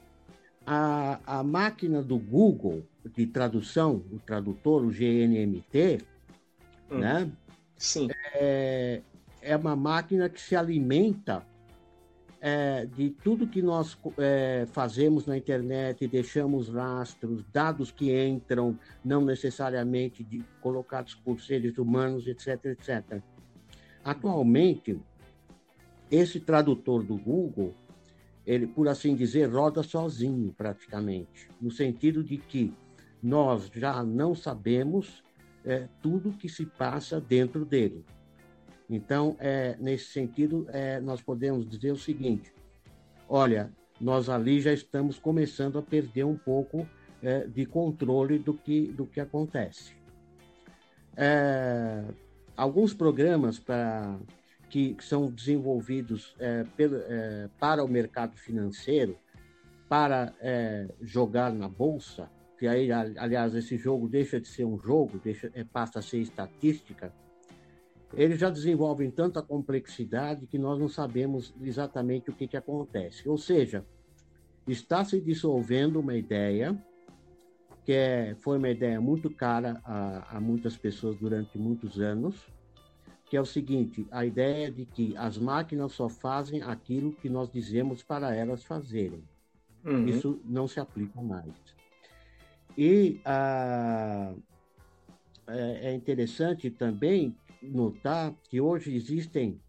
a, 0.66 1.20
a 1.26 1.44
máquina 1.44 2.02
do 2.02 2.18
Google 2.18 2.84
de 3.16 3.26
tradução, 3.26 4.04
o 4.12 4.20
tradutor, 4.20 4.84
o 4.84 4.92
GNMT, 4.92 6.00
hum. 6.92 6.98
né? 6.98 7.32
Sim. 7.78 8.10
É, 8.36 9.02
é 9.42 9.58
uma 9.58 9.76
máquina 9.76 10.30
que 10.30 10.40
se 10.40 10.56
alimenta 10.56 11.46
é, 12.42 12.88
de 12.88 13.12
tudo 13.12 13.48
que 13.48 13.62
nós 13.62 13.96
é, 14.18 14.66
fazemos 14.72 15.28
na 15.28 15.38
internet, 15.38 16.08
deixamos 16.08 16.70
rastros, 16.70 17.46
dados 17.54 17.92
que 17.92 18.12
entram, 18.26 18.78
não 19.06 19.24
necessariamente 19.24 20.24
de, 20.24 20.44
colocados 20.60 21.14
por 21.14 21.40
seres 21.40 21.78
humanos, 21.78 22.26
etc, 22.26 22.66
etc. 22.66 23.22
Atualmente, 24.04 25.00
esse 26.10 26.40
tradutor 26.40 27.04
do 27.04 27.16
Google, 27.16 27.76
ele, 28.44 28.66
por 28.66 28.88
assim 28.88 29.16
dizer, 29.16 29.46
roda 29.46 29.84
sozinho 29.84 30.52
praticamente, 30.52 31.48
no 31.62 31.70
sentido 31.70 32.24
de 32.24 32.38
que 32.38 32.74
nós 33.22 33.70
já 33.72 34.04
não 34.04 34.34
sabemos 34.34 35.24
é, 35.64 35.88
tudo 36.02 36.32
que 36.32 36.50
se 36.50 36.66
passa 36.66 37.22
dentro 37.22 37.64
dele. 37.64 38.04
Então, 38.92 39.38
é, 39.40 39.78
nesse 39.80 40.12
sentido, 40.12 40.68
é, 40.70 41.00
nós 41.00 41.22
podemos 41.22 41.66
dizer 41.66 41.94
o 41.94 41.98
seguinte: 41.98 42.54
olha, 43.28 43.72
nós 44.02 44.28
ali 44.28 44.60
já 44.60 44.74
estamos 44.74 45.18
começando 45.18 45.80
a 45.80 45.82
perder 45.82 46.26
um 46.26 46.38
pouco 46.38 46.86
é, 47.24 47.48
de 47.48 47.66
controle 47.66 48.38
do 48.38 48.54
que, 48.54 48.88
do 48.88 49.08
que 49.08 49.22
acontece. 49.22 49.96
É, 51.16 52.04
alguns 52.58 52.94
programas 52.94 53.58
pra, 53.58 54.20
que, 54.70 54.94
que 54.94 55.06
são 55.06 55.32
desenvolvidos 55.32 56.36
é, 56.38 56.66
pelo, 56.76 56.98
é, 56.98 57.50
para 57.58 57.86
o 57.86 57.88
mercado 57.88 58.36
financeiro, 58.36 59.18
para 59.88 60.34
jogar 61.02 61.52
na 61.52 61.68
bolsa, 61.68 62.30
que 62.58 62.66
aí, 62.66 62.90
aliás, 62.94 63.54
esse 63.54 63.78
jogo 63.78 64.08
deixa 64.08 64.40
de 64.40 64.48
ser 64.48 64.64
um 64.64 64.80
jogo, 64.80 65.20
deixa, 65.22 65.52
passa 65.74 66.00
a 66.00 66.02
ser 66.02 66.20
estatística 66.20 67.14
eles 68.14 68.40
já 68.40 68.50
desenvolvem 68.50 69.10
tanta 69.10 69.42
complexidade 69.42 70.46
que 70.48 70.58
nós 70.58 70.80
não 70.80 70.90
sabemos 70.90 71.54
exatamente 71.62 72.30
o 72.30 72.34
que, 72.34 72.48
que 72.48 72.58
acontece. 72.58 73.28
Ou 73.28 73.38
seja, 73.38 73.86
está 74.68 75.04
se 75.04 75.20
dissolvendo 75.22 76.00
uma 76.00 76.16
ideia 76.16 76.78
que 77.84 77.94
é, 77.94 78.36
foi 78.36 78.58
uma 78.58 78.70
ideia 78.70 79.02
muito 79.02 79.30
cara 79.30 79.82
a, 79.84 80.38
a 80.38 80.42
muitas 80.42 80.78
pessoas 80.78 81.18
durante 81.18 81.58
muitos 81.58 82.00
anos, 82.00 82.48
que 83.26 83.36
é 83.36 83.42
o 83.42 83.46
seguinte: 83.46 84.06
a 84.12 84.26
ideia 84.26 84.72
de 84.72 84.86
que 84.86 85.16
as 85.18 85.38
máquinas 85.38 85.94
só 85.94 86.08
fazem 86.08 86.62
aquilo 86.62 87.14
que 87.14 87.30
nós 87.30 87.50
dizemos 87.52 88.04
para 88.04 88.36
elas 88.36 88.64
fazerem. 88.64 89.24
Uhum. 89.84 90.08
Isso 90.08 90.40
não 90.46 90.68
se 90.68 90.80
aplica 90.80 91.22
mais. 91.22 91.56
E 92.78 93.20
ah, 93.26 94.34
é, 95.48 95.90
é 95.90 95.94
interessante 95.94 96.70
também 96.70 97.36
notar 97.62 98.36
que 98.50 98.60
hoje 98.60 98.96
existem 98.96 99.62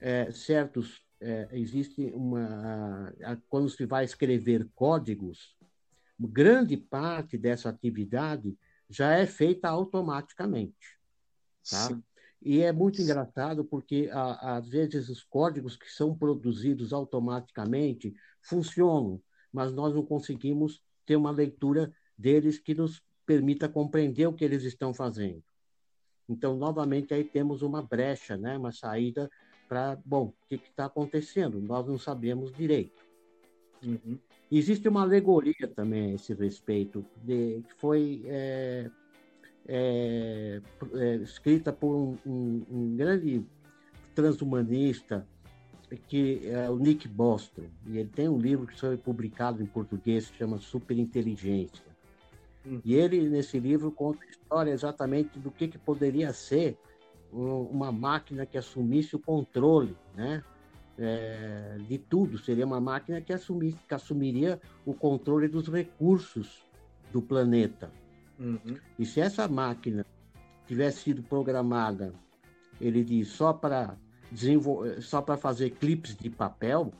é, 0.00 0.30
certos 0.30 1.02
é, 1.20 1.48
existe 1.52 2.12
uma 2.14 3.12
quando 3.48 3.68
se 3.68 3.86
vai 3.86 4.04
escrever 4.04 4.68
códigos 4.74 5.56
grande 6.18 6.76
parte 6.76 7.36
dessa 7.36 7.68
atividade 7.68 8.56
já 8.88 9.12
é 9.12 9.26
feita 9.26 9.68
automaticamente 9.68 10.98
tá? 11.68 11.88
Sim. 11.88 12.02
e 12.42 12.60
é 12.60 12.72
muito 12.72 13.00
engraçado 13.02 13.64
porque 13.64 14.08
a, 14.12 14.56
às 14.56 14.68
vezes 14.68 15.08
os 15.08 15.22
códigos 15.22 15.76
que 15.76 15.90
são 15.90 16.16
produzidos 16.16 16.92
automaticamente 16.92 18.14
funcionam 18.42 19.20
mas 19.52 19.72
nós 19.72 19.94
não 19.94 20.04
conseguimos 20.04 20.82
ter 21.06 21.16
uma 21.16 21.30
leitura 21.30 21.92
deles 22.16 22.58
que 22.58 22.74
nos 22.74 23.02
permita 23.26 23.68
compreender 23.68 24.26
o 24.26 24.32
que 24.32 24.44
eles 24.44 24.62
estão 24.62 24.92
fazendo 24.92 25.42
então, 26.28 26.56
novamente, 26.56 27.12
aí 27.12 27.24
temos 27.24 27.62
uma 27.62 27.82
brecha, 27.82 28.36
né? 28.36 28.56
uma 28.56 28.72
saída 28.72 29.30
para, 29.68 29.98
bom, 30.04 30.26
o 30.26 30.34
que 30.48 30.54
está 30.54 30.86
acontecendo? 30.86 31.60
Nós 31.60 31.86
não 31.86 31.98
sabemos 31.98 32.52
direito. 32.52 33.02
Uhum. 33.84 34.18
Existe 34.50 34.88
uma 34.88 35.02
alegoria 35.02 35.68
também 35.74 36.12
a 36.12 36.14
esse 36.14 36.32
respeito, 36.32 37.04
de, 37.22 37.62
que 37.68 37.74
foi 37.76 38.22
é, 38.26 38.90
é, 39.66 40.60
é, 40.94 41.14
escrita 41.16 41.72
por 41.72 41.94
um, 41.94 42.18
um, 42.24 42.66
um, 42.70 42.96
grande 42.96 43.44
transhumanista, 44.14 45.26
que 46.08 46.48
é 46.48 46.70
o 46.70 46.76
Nick 46.76 47.08
Bostrom. 47.08 47.64
E 47.86 47.98
ele 47.98 48.08
tem 48.08 48.28
um 48.28 48.38
livro 48.38 48.66
que 48.66 48.78
foi 48.78 48.96
publicado 48.96 49.62
em 49.62 49.66
português, 49.66 50.30
que 50.30 50.38
chama 50.38 50.58
Superinteligência. 50.58 51.93
E 52.84 52.94
ele, 52.94 53.28
nesse 53.28 53.58
livro, 53.58 53.90
conta 53.92 54.24
a 54.24 54.28
história 54.28 54.70
exatamente 54.70 55.38
do 55.38 55.50
que, 55.50 55.68
que 55.68 55.78
poderia 55.78 56.32
ser 56.32 56.78
uma 57.30 57.90
máquina 57.90 58.46
que 58.46 58.56
assumisse 58.56 59.16
o 59.16 59.18
controle 59.18 59.96
né? 60.14 60.42
É, 60.96 61.76
de 61.88 61.98
tudo. 61.98 62.38
Seria 62.38 62.64
uma 62.64 62.80
máquina 62.80 63.20
que, 63.20 63.32
assumisse, 63.32 63.76
que 63.86 63.94
assumiria 63.94 64.60
o 64.86 64.94
controle 64.94 65.48
dos 65.48 65.68
recursos 65.68 66.64
do 67.12 67.20
planeta. 67.20 67.90
Uhum. 68.38 68.78
E 68.98 69.04
se 69.04 69.20
essa 69.20 69.46
máquina 69.48 70.06
tivesse 70.66 71.02
sido 71.02 71.22
programada, 71.22 72.14
ele 72.80 73.04
diz, 73.04 73.28
só 73.28 73.52
para 73.52 73.96
só 75.00 75.22
para 75.22 75.36
fazer 75.36 75.70
clipes 75.70 76.16
de 76.16 76.28
papel, 76.28 76.92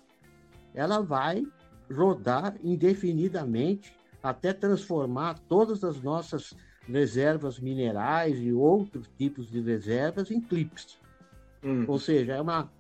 ela 0.73 1.01
vai 1.01 1.45
rodar 1.93 2.55
indefinidamente 2.63 3.97
até 4.25 4.55
transformar 4.55 5.39
todas 5.41 5.85
as 5.85 6.01
nossas 6.01 6.55
reservas 6.89 7.61
minerais 7.61 8.39
e 8.39 8.53
outros 8.53 9.07
tipos 9.19 9.51
de 9.51 9.61
reservas 9.61 10.31
em 10.31 10.41
clipes. 10.41 10.99
Hum. 11.63 11.85
Ou 11.87 11.99
seja, 11.99 12.33
é 12.33 12.41
uma 12.41 12.73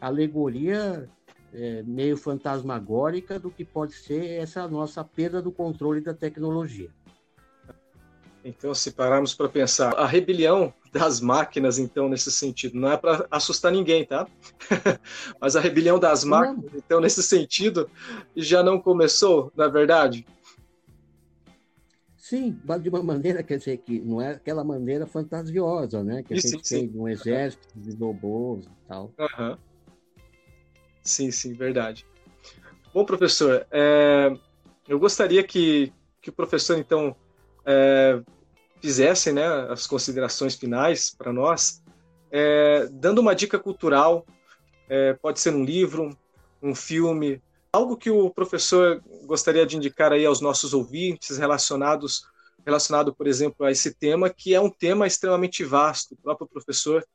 alegoria 0.00 1.08
é, 1.54 1.84
meio 1.84 2.16
fantasmagórica 2.16 3.38
do 3.38 3.48
que 3.48 3.64
pode 3.64 3.94
ser 3.94 4.40
essa 4.40 4.66
nossa 4.66 5.04
perda 5.04 5.40
do 5.40 5.52
controle 5.52 6.00
da 6.00 6.12
tecnologia. 6.12 6.90
Então, 8.44 8.74
se 8.74 8.90
pararmos 8.90 9.34
para 9.34 9.48
pensar, 9.48 9.94
a 9.94 10.06
rebelião 10.06 10.72
das 10.92 11.20
máquinas, 11.20 11.78
então, 11.78 12.08
nesse 12.08 12.32
sentido, 12.32 12.78
não 12.78 12.90
é 12.90 12.96
para 12.96 13.26
assustar 13.30 13.70
ninguém, 13.70 14.04
tá? 14.04 14.26
Mas 15.40 15.54
a 15.54 15.60
rebelião 15.60 15.98
das 15.98 16.24
máquinas, 16.24 16.72
então, 16.74 17.00
nesse 17.00 17.22
sentido, 17.22 17.88
já 18.34 18.62
não 18.62 18.80
começou, 18.80 19.52
na 19.54 19.68
verdade? 19.68 20.24
Sim, 22.28 22.60
de 22.82 22.90
uma 22.90 23.02
maneira, 23.02 23.42
quer 23.42 23.56
dizer, 23.56 23.78
que 23.78 24.00
não 24.00 24.20
é 24.20 24.32
aquela 24.32 24.62
maneira 24.62 25.06
fantasiosa, 25.06 26.04
né? 26.04 26.22
Que 26.22 26.34
a 26.34 26.36
sim, 26.38 26.50
gente 26.50 26.68
sim, 26.68 26.86
tem 26.86 27.00
um 27.00 27.08
exército 27.08 27.66
de 27.74 27.96
robôs 27.96 28.66
e 28.66 28.86
tal. 28.86 29.14
Uhum. 29.18 29.56
Sim, 31.02 31.30
sim, 31.30 31.54
verdade. 31.54 32.04
Bom, 32.92 33.06
professor, 33.06 33.66
é, 33.70 34.30
eu 34.86 34.98
gostaria 34.98 35.42
que, 35.42 35.90
que 36.20 36.28
o 36.28 36.32
professor, 36.34 36.76
então, 36.76 37.16
é, 37.64 38.20
fizesse 38.78 39.32
né, 39.32 39.46
as 39.70 39.86
considerações 39.86 40.54
finais 40.54 41.10
para 41.16 41.32
nós, 41.32 41.82
é, 42.30 42.86
dando 42.92 43.22
uma 43.22 43.34
dica 43.34 43.58
cultural, 43.58 44.26
é, 44.86 45.14
pode 45.14 45.40
ser 45.40 45.54
um 45.54 45.64
livro, 45.64 46.14
um 46.62 46.74
filme, 46.74 47.40
Algo 47.70 47.96
que 47.98 48.10
o 48.10 48.30
professor 48.30 49.02
gostaria 49.28 49.66
de 49.66 49.76
indicar 49.76 50.12
aí 50.12 50.24
aos 50.24 50.40
nossos 50.40 50.72
ouvintes 50.72 51.36
relacionados 51.36 52.26
relacionado, 52.64 53.14
por 53.14 53.26
exemplo, 53.26 53.64
a 53.64 53.70
esse 53.70 53.94
tema, 53.94 54.28
que 54.28 54.54
é 54.54 54.60
um 54.60 54.70
tema 54.70 55.06
extremamente 55.06 55.64
vasto. 55.64 56.14
O 56.14 56.16
próprio 56.16 56.46
professor 56.46 57.06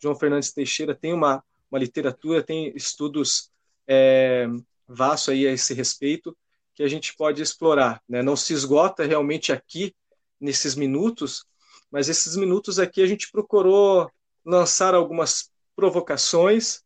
João 0.00 0.16
Fernandes 0.16 0.52
Teixeira 0.52 0.94
tem 0.94 1.12
uma, 1.12 1.44
uma 1.70 1.78
literatura, 1.78 2.42
tem 2.42 2.72
estudos 2.74 3.50
é, 3.86 4.46
vastos 4.88 5.34
aí 5.34 5.46
a 5.46 5.52
esse 5.52 5.74
respeito, 5.74 6.36
que 6.74 6.82
a 6.82 6.88
gente 6.88 7.14
pode 7.14 7.42
explorar. 7.42 8.02
Né? 8.08 8.22
Não 8.22 8.36
se 8.36 8.52
esgota 8.52 9.04
realmente 9.04 9.52
aqui, 9.52 9.94
nesses 10.40 10.74
minutos, 10.74 11.44
mas 11.90 12.08
esses 12.08 12.36
minutos 12.36 12.78
aqui 12.78 13.00
a 13.00 13.06
gente 13.06 13.30
procurou 13.30 14.10
lançar 14.44 14.94
algumas 14.94 15.50
provocações, 15.74 16.82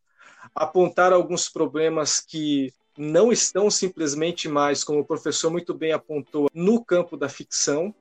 apontar 0.54 1.12
alguns 1.12 1.48
problemas 1.48 2.20
que 2.20 2.72
não 2.96 3.32
estão 3.32 3.70
simplesmente 3.70 4.48
mais, 4.48 4.84
como 4.84 5.00
o 5.00 5.04
professor 5.04 5.50
muito 5.50 5.74
bem 5.74 5.92
apontou, 5.92 6.48
no 6.52 6.84
campo 6.84 7.16
da 7.16 7.28
ficção, 7.28 7.94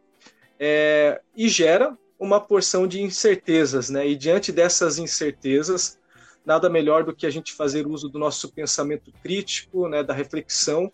é, 0.59 1.21
e 1.35 1.47
gera 1.47 1.97
uma 2.19 2.39
porção 2.39 2.85
de 2.85 3.01
incertezas, 3.01 3.89
né? 3.89 4.07
E 4.07 4.15
diante 4.15 4.51
dessas 4.51 4.97
incertezas, 4.97 5.97
nada 6.45 6.69
melhor 6.69 7.03
do 7.03 7.15
que 7.15 7.25
a 7.25 7.29
gente 7.29 7.53
fazer 7.53 7.87
uso 7.87 8.09
do 8.09 8.19
nosso 8.19 8.51
pensamento 8.51 9.11
crítico, 9.23 9.87
né, 9.87 10.03
da 10.03 10.13
reflexão 10.13 10.91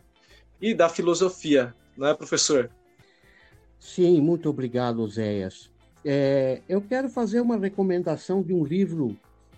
e 0.61 0.73
da 0.73 0.87
filosofia, 0.87 1.73
não 1.97 2.07
é, 2.07 2.13
professor? 2.13 2.69
Sim, 3.79 4.21
muito 4.21 4.49
obrigado, 4.49 5.07
Zéias. 5.07 5.71
É, 6.03 6.61
eu 6.69 6.81
quero 6.81 7.09
fazer 7.09 7.39
uma 7.39 7.57
recomendação 7.57 8.43
de 8.43 8.53
um 8.53 8.63
livro 8.63 9.17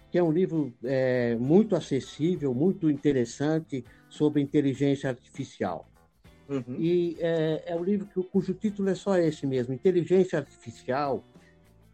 que 0.09 0.17
é 0.17 0.23
um 0.23 0.31
livro 0.31 0.73
é, 0.83 1.35
muito 1.35 1.75
acessível, 1.75 2.53
muito 2.53 2.89
interessante 2.89 3.83
sobre 4.09 4.41
inteligência 4.41 5.09
artificial. 5.09 5.87
Uhum. 6.49 6.75
E 6.79 7.17
é, 7.19 7.63
é 7.67 7.75
um 7.75 7.83
livro 7.83 8.07
que, 8.07 8.23
cujo 8.23 8.53
título 8.53 8.89
é 8.89 8.95
só 8.95 9.17
esse 9.17 9.45
mesmo, 9.45 9.73
Inteligência 9.73 10.39
Artificial, 10.39 11.23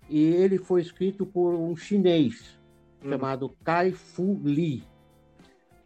e 0.09 0.21
ele 0.21 0.57
foi 0.57 0.81
escrito 0.81 1.25
por 1.25 1.55
um 1.55 1.75
chinês 1.75 2.59
uhum. 3.03 3.11
chamado 3.11 3.49
Kai 3.63 3.91
Fu 3.91 4.39
Lee. 4.43 4.83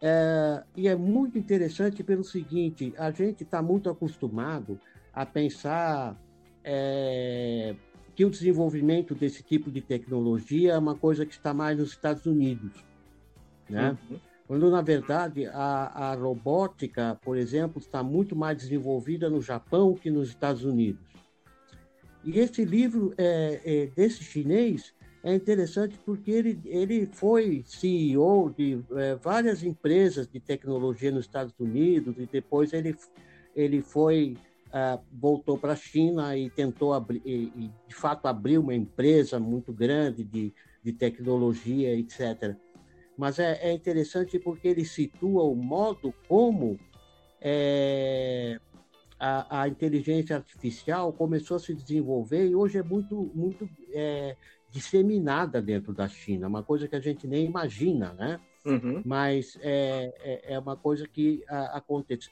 É, 0.00 0.62
e 0.76 0.86
é 0.86 0.94
muito 0.94 1.38
interessante 1.38 2.04
pelo 2.04 2.22
seguinte: 2.22 2.92
a 2.96 3.10
gente 3.10 3.42
está 3.42 3.62
muito 3.62 3.90
acostumado 3.90 4.78
a 5.12 5.26
pensar 5.26 6.16
é, 6.62 7.74
que 8.14 8.24
o 8.24 8.30
desenvolvimento 8.30 9.14
desse 9.14 9.42
tipo 9.42 9.70
de 9.70 9.80
tecnologia 9.80 10.74
é 10.74 10.78
uma 10.78 10.94
coisa 10.94 11.24
que 11.24 11.32
está 11.32 11.52
mais 11.54 11.78
nos 11.78 11.90
Estados 11.90 12.26
Unidos, 12.26 12.84
né? 13.68 13.96
Uhum. 14.10 14.18
Quando, 14.48 14.70
na 14.70 14.80
verdade, 14.80 15.46
a, 15.46 16.10
a 16.10 16.14
robótica, 16.14 17.18
por 17.22 17.36
exemplo, 17.36 17.78
está 17.78 18.02
muito 18.02 18.34
mais 18.34 18.56
desenvolvida 18.56 19.28
no 19.28 19.42
Japão 19.42 19.94
que 19.94 20.10
nos 20.10 20.30
Estados 20.30 20.64
Unidos. 20.64 21.06
E 22.24 22.38
esse 22.38 22.64
livro 22.64 23.12
é, 23.18 23.60
é, 23.62 23.86
desse 23.94 24.24
chinês 24.24 24.94
é 25.22 25.34
interessante 25.34 25.98
porque 26.02 26.30
ele, 26.30 26.58
ele 26.64 27.04
foi 27.04 27.62
CEO 27.66 28.48
de 28.56 28.82
é, 28.92 29.16
várias 29.16 29.62
empresas 29.62 30.26
de 30.26 30.40
tecnologia 30.40 31.10
nos 31.10 31.26
Estados 31.26 31.54
Unidos 31.60 32.16
e 32.18 32.24
depois 32.24 32.72
ele, 32.72 32.96
ele 33.54 33.82
foi 33.82 34.34
uh, 34.68 35.02
voltou 35.12 35.58
para 35.58 35.74
a 35.74 35.76
China 35.76 36.36
e 36.36 36.48
tentou 36.48 36.94
abrir, 36.94 37.20
e, 37.24 37.52
e, 37.54 37.70
de 37.86 37.94
fato 37.94 38.26
abriu 38.26 38.60
uma 38.60 38.74
empresa 38.74 39.38
muito 39.38 39.72
grande 39.72 40.24
de, 40.24 40.54
de 40.82 40.92
tecnologia, 40.92 41.94
etc. 41.94 42.56
Mas 43.18 43.40
é, 43.40 43.58
é 43.60 43.72
interessante 43.72 44.38
porque 44.38 44.68
ele 44.68 44.84
situa 44.84 45.42
o 45.42 45.56
modo 45.56 46.14
como 46.28 46.78
é, 47.40 48.60
a, 49.18 49.62
a, 49.62 49.68
inteligência 49.68 50.36
artificial 50.36 51.12
começou 51.12 51.56
a 51.56 51.60
se 51.60 51.74
desenvolver 51.74 52.46
e 52.46 52.54
hoje 52.54 52.78
é 52.78 52.82
muito, 52.82 53.28
muito 53.34 53.68
é, 53.92 54.36
disseminada 54.70 55.60
dentro 55.60 55.92
da 55.92 56.06
China, 56.06 56.46
uma 56.46 56.62
coisa 56.62 56.86
que 56.86 56.94
a 56.94 57.00
gente 57.00 57.26
nem 57.26 57.44
imagina, 57.44 58.12
né? 58.12 58.40
Uhum. 58.64 59.02
Mas 59.04 59.58
é, 59.62 60.14
é, 60.20 60.54
é, 60.54 60.58
uma 60.58 60.76
coisa 60.76 61.08
que 61.08 61.42
a, 61.48 61.82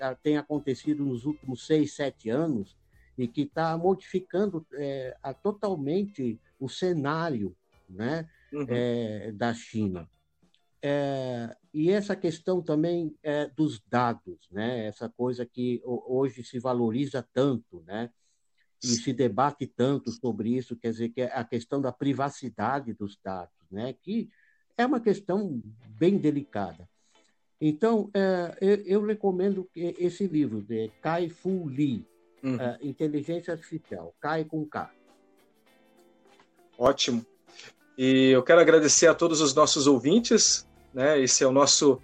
a, 0.01 0.14
tem 0.14 0.37
acontecido 0.37 1.05
nos 1.05 1.25
últimos 1.25 1.66
seis, 1.66 1.94
sete 1.94 2.31
anos 2.31 2.77
e 3.18 3.27
que 3.27 3.42
está 3.42 3.77
modificando 3.77 4.64
é, 4.75 5.16
totalmente 5.42 6.38
o 6.61 6.68
cenário 6.68 7.57
né, 7.88 8.29
uhum. 8.53 8.66
É, 8.68 9.33
da 9.33 9.53
China. 9.53 10.09
É, 10.88 11.57
e 11.75 11.90
essa 11.90 12.14
questão 12.14 12.62
também 12.62 13.12
é, 13.20 13.49
dos 13.49 13.83
dados, 13.88 14.49
né, 14.53 14.87
essa 14.87 15.09
coisa 15.09 15.44
que 15.44 15.83
hoje 15.85 16.44
se 16.44 16.61
valoriza 16.61 17.29
tanto, 17.35 17.83
né, 17.85 18.09
e 18.81 18.87
se 18.87 19.12
debate 19.12 19.66
tanto 19.66 20.12
sobre 20.12 20.51
isso, 20.51 20.77
quer 20.77 20.92
dizer, 20.92 21.09
que 21.09 21.22
é 21.22 21.37
a 21.37 21.42
questão 21.42 21.81
da 21.81 21.90
privacidade 21.90 22.92
dos 22.92 23.18
dados, 23.20 23.68
né, 23.68 23.96
que 24.01 24.29
é 24.79 24.87
uma 24.87 25.01
questão 25.01 25.61
bem 25.99 26.18
delicada. 26.18 26.88
Então, 27.61 28.09
é, 28.14 28.57
eu, 28.61 28.77
eu, 28.85 29.05
recomendo 29.05 29.68
esse 29.75 30.25
livro 30.29 30.62
de 30.62 30.88
Kai 31.03 31.29
Fu 31.29 31.66
Lee, 31.66 32.07
uhum. 32.44 32.61
é, 32.61 32.79
Inteligência 32.81 33.53
Artificial, 33.53 34.14
Kai 34.20 34.44
com 34.44 34.64
K. 34.64 34.88
Ótimo. 36.79 37.27
E 37.99 38.29
eu 38.29 38.42
quero 38.42 38.61
agradecer 38.61 39.07
a 39.07 39.14
todos 39.14 39.40
os 39.40 39.55
nossos 39.55 39.87
ouvintes, 39.87 40.66
né? 40.97 41.21
Esse 41.21 41.45
é 41.45 41.47
o 41.47 41.53
nosso 41.53 42.01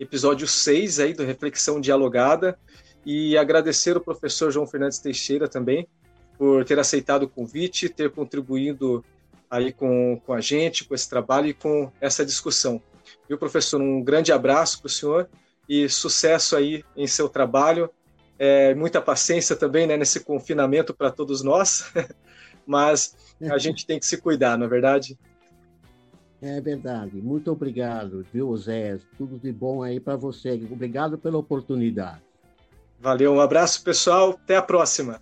episódio 0.00 0.48
6 0.48 0.98
aí 0.98 1.14
do 1.14 1.22
Reflexão 1.22 1.80
Dialogada 1.80 2.58
e 3.06 3.38
agradecer 3.38 3.96
o 3.96 4.00
professor 4.00 4.50
João 4.50 4.66
Fernandes 4.66 4.98
Teixeira 4.98 5.46
também 5.46 5.86
por 6.36 6.64
ter 6.64 6.76
aceitado 6.76 7.22
o 7.22 7.28
convite, 7.28 7.88
ter 7.88 8.10
contribuído 8.10 9.04
aí 9.48 9.72
com, 9.72 10.20
com 10.26 10.32
a 10.32 10.40
gente, 10.40 10.84
com 10.84 10.92
esse 10.92 11.08
trabalho 11.08 11.46
e 11.46 11.54
com 11.54 11.92
essa 12.00 12.26
discussão. 12.26 12.82
Viu, 13.28 13.38
professor? 13.38 13.80
Um 13.80 14.02
grande 14.02 14.32
abraço 14.32 14.80
para 14.80 14.88
o 14.88 14.90
senhor 14.90 15.28
e 15.68 15.88
sucesso 15.88 16.56
aí 16.56 16.84
em 16.96 17.06
seu 17.06 17.28
trabalho. 17.28 17.88
É, 18.40 18.74
muita 18.74 19.00
paciência 19.00 19.54
também 19.54 19.86
né, 19.86 19.96
nesse 19.96 20.18
confinamento 20.18 20.92
para 20.92 21.12
todos 21.12 21.44
nós, 21.44 21.92
mas 22.66 23.14
a 23.48 23.58
gente 23.58 23.86
tem 23.86 24.00
que 24.00 24.06
se 24.06 24.16
cuidar, 24.16 24.58
não 24.58 24.66
é 24.66 24.68
verdade? 24.68 25.16
É 26.42 26.60
verdade. 26.60 27.22
Muito 27.22 27.52
obrigado, 27.52 28.26
viu, 28.32 28.54
Zé? 28.56 28.98
Tudo 29.16 29.38
de 29.38 29.52
bom 29.52 29.80
aí 29.80 30.00
para 30.00 30.16
você. 30.16 30.60
Obrigado 30.70 31.16
pela 31.16 31.38
oportunidade. 31.38 32.20
Valeu, 33.00 33.34
um 33.34 33.40
abraço, 33.40 33.82
pessoal. 33.84 34.30
Até 34.30 34.56
a 34.56 34.62
próxima. 34.62 35.20